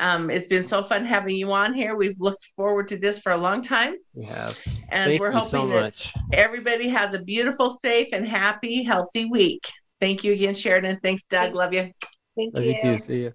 [0.00, 1.94] Um, it's been so fun having you on here.
[1.94, 3.96] We've looked forward to this for a long time.
[4.14, 4.58] We have.
[4.88, 6.14] And Thank we're you hoping so that much.
[6.32, 9.68] everybody has a beautiful, safe, and happy, healthy week.
[10.00, 11.00] Thank you again, Sheridan.
[11.02, 11.54] Thanks, Doug.
[11.54, 11.92] Love you.
[12.34, 12.70] Thank Love you.
[12.72, 12.98] you too.
[12.98, 13.32] See you.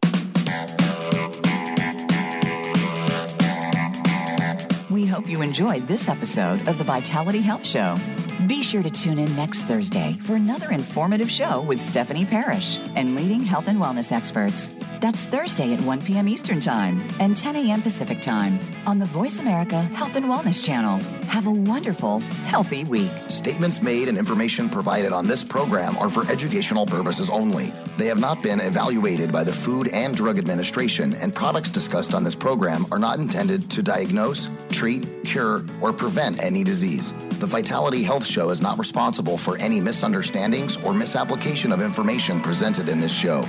[4.90, 7.96] We hope you enjoyed this episode of the Vitality Health Show.
[8.48, 13.16] Be sure to tune in next Thursday for another informative show with Stephanie Parrish and
[13.16, 14.72] leading health and wellness experts.
[15.02, 16.28] That's Thursday at 1 p.m.
[16.28, 17.82] Eastern Time and 10 a.m.
[17.82, 21.00] Pacific Time on the Voice America Health and Wellness Channel.
[21.28, 23.12] Have a wonderful, healthy week.
[23.30, 27.74] Statements made and information provided on this program are for educational purposes only.
[27.98, 32.24] They have not been evaluated by the Food and Drug Administration, and products discussed on
[32.24, 37.12] this program are not intended to diagnose, treat, cure, or prevent any disease.
[37.40, 42.90] The Vitality Health Show is not responsible for any misunderstandings or misapplication of information presented
[42.90, 43.46] in this show.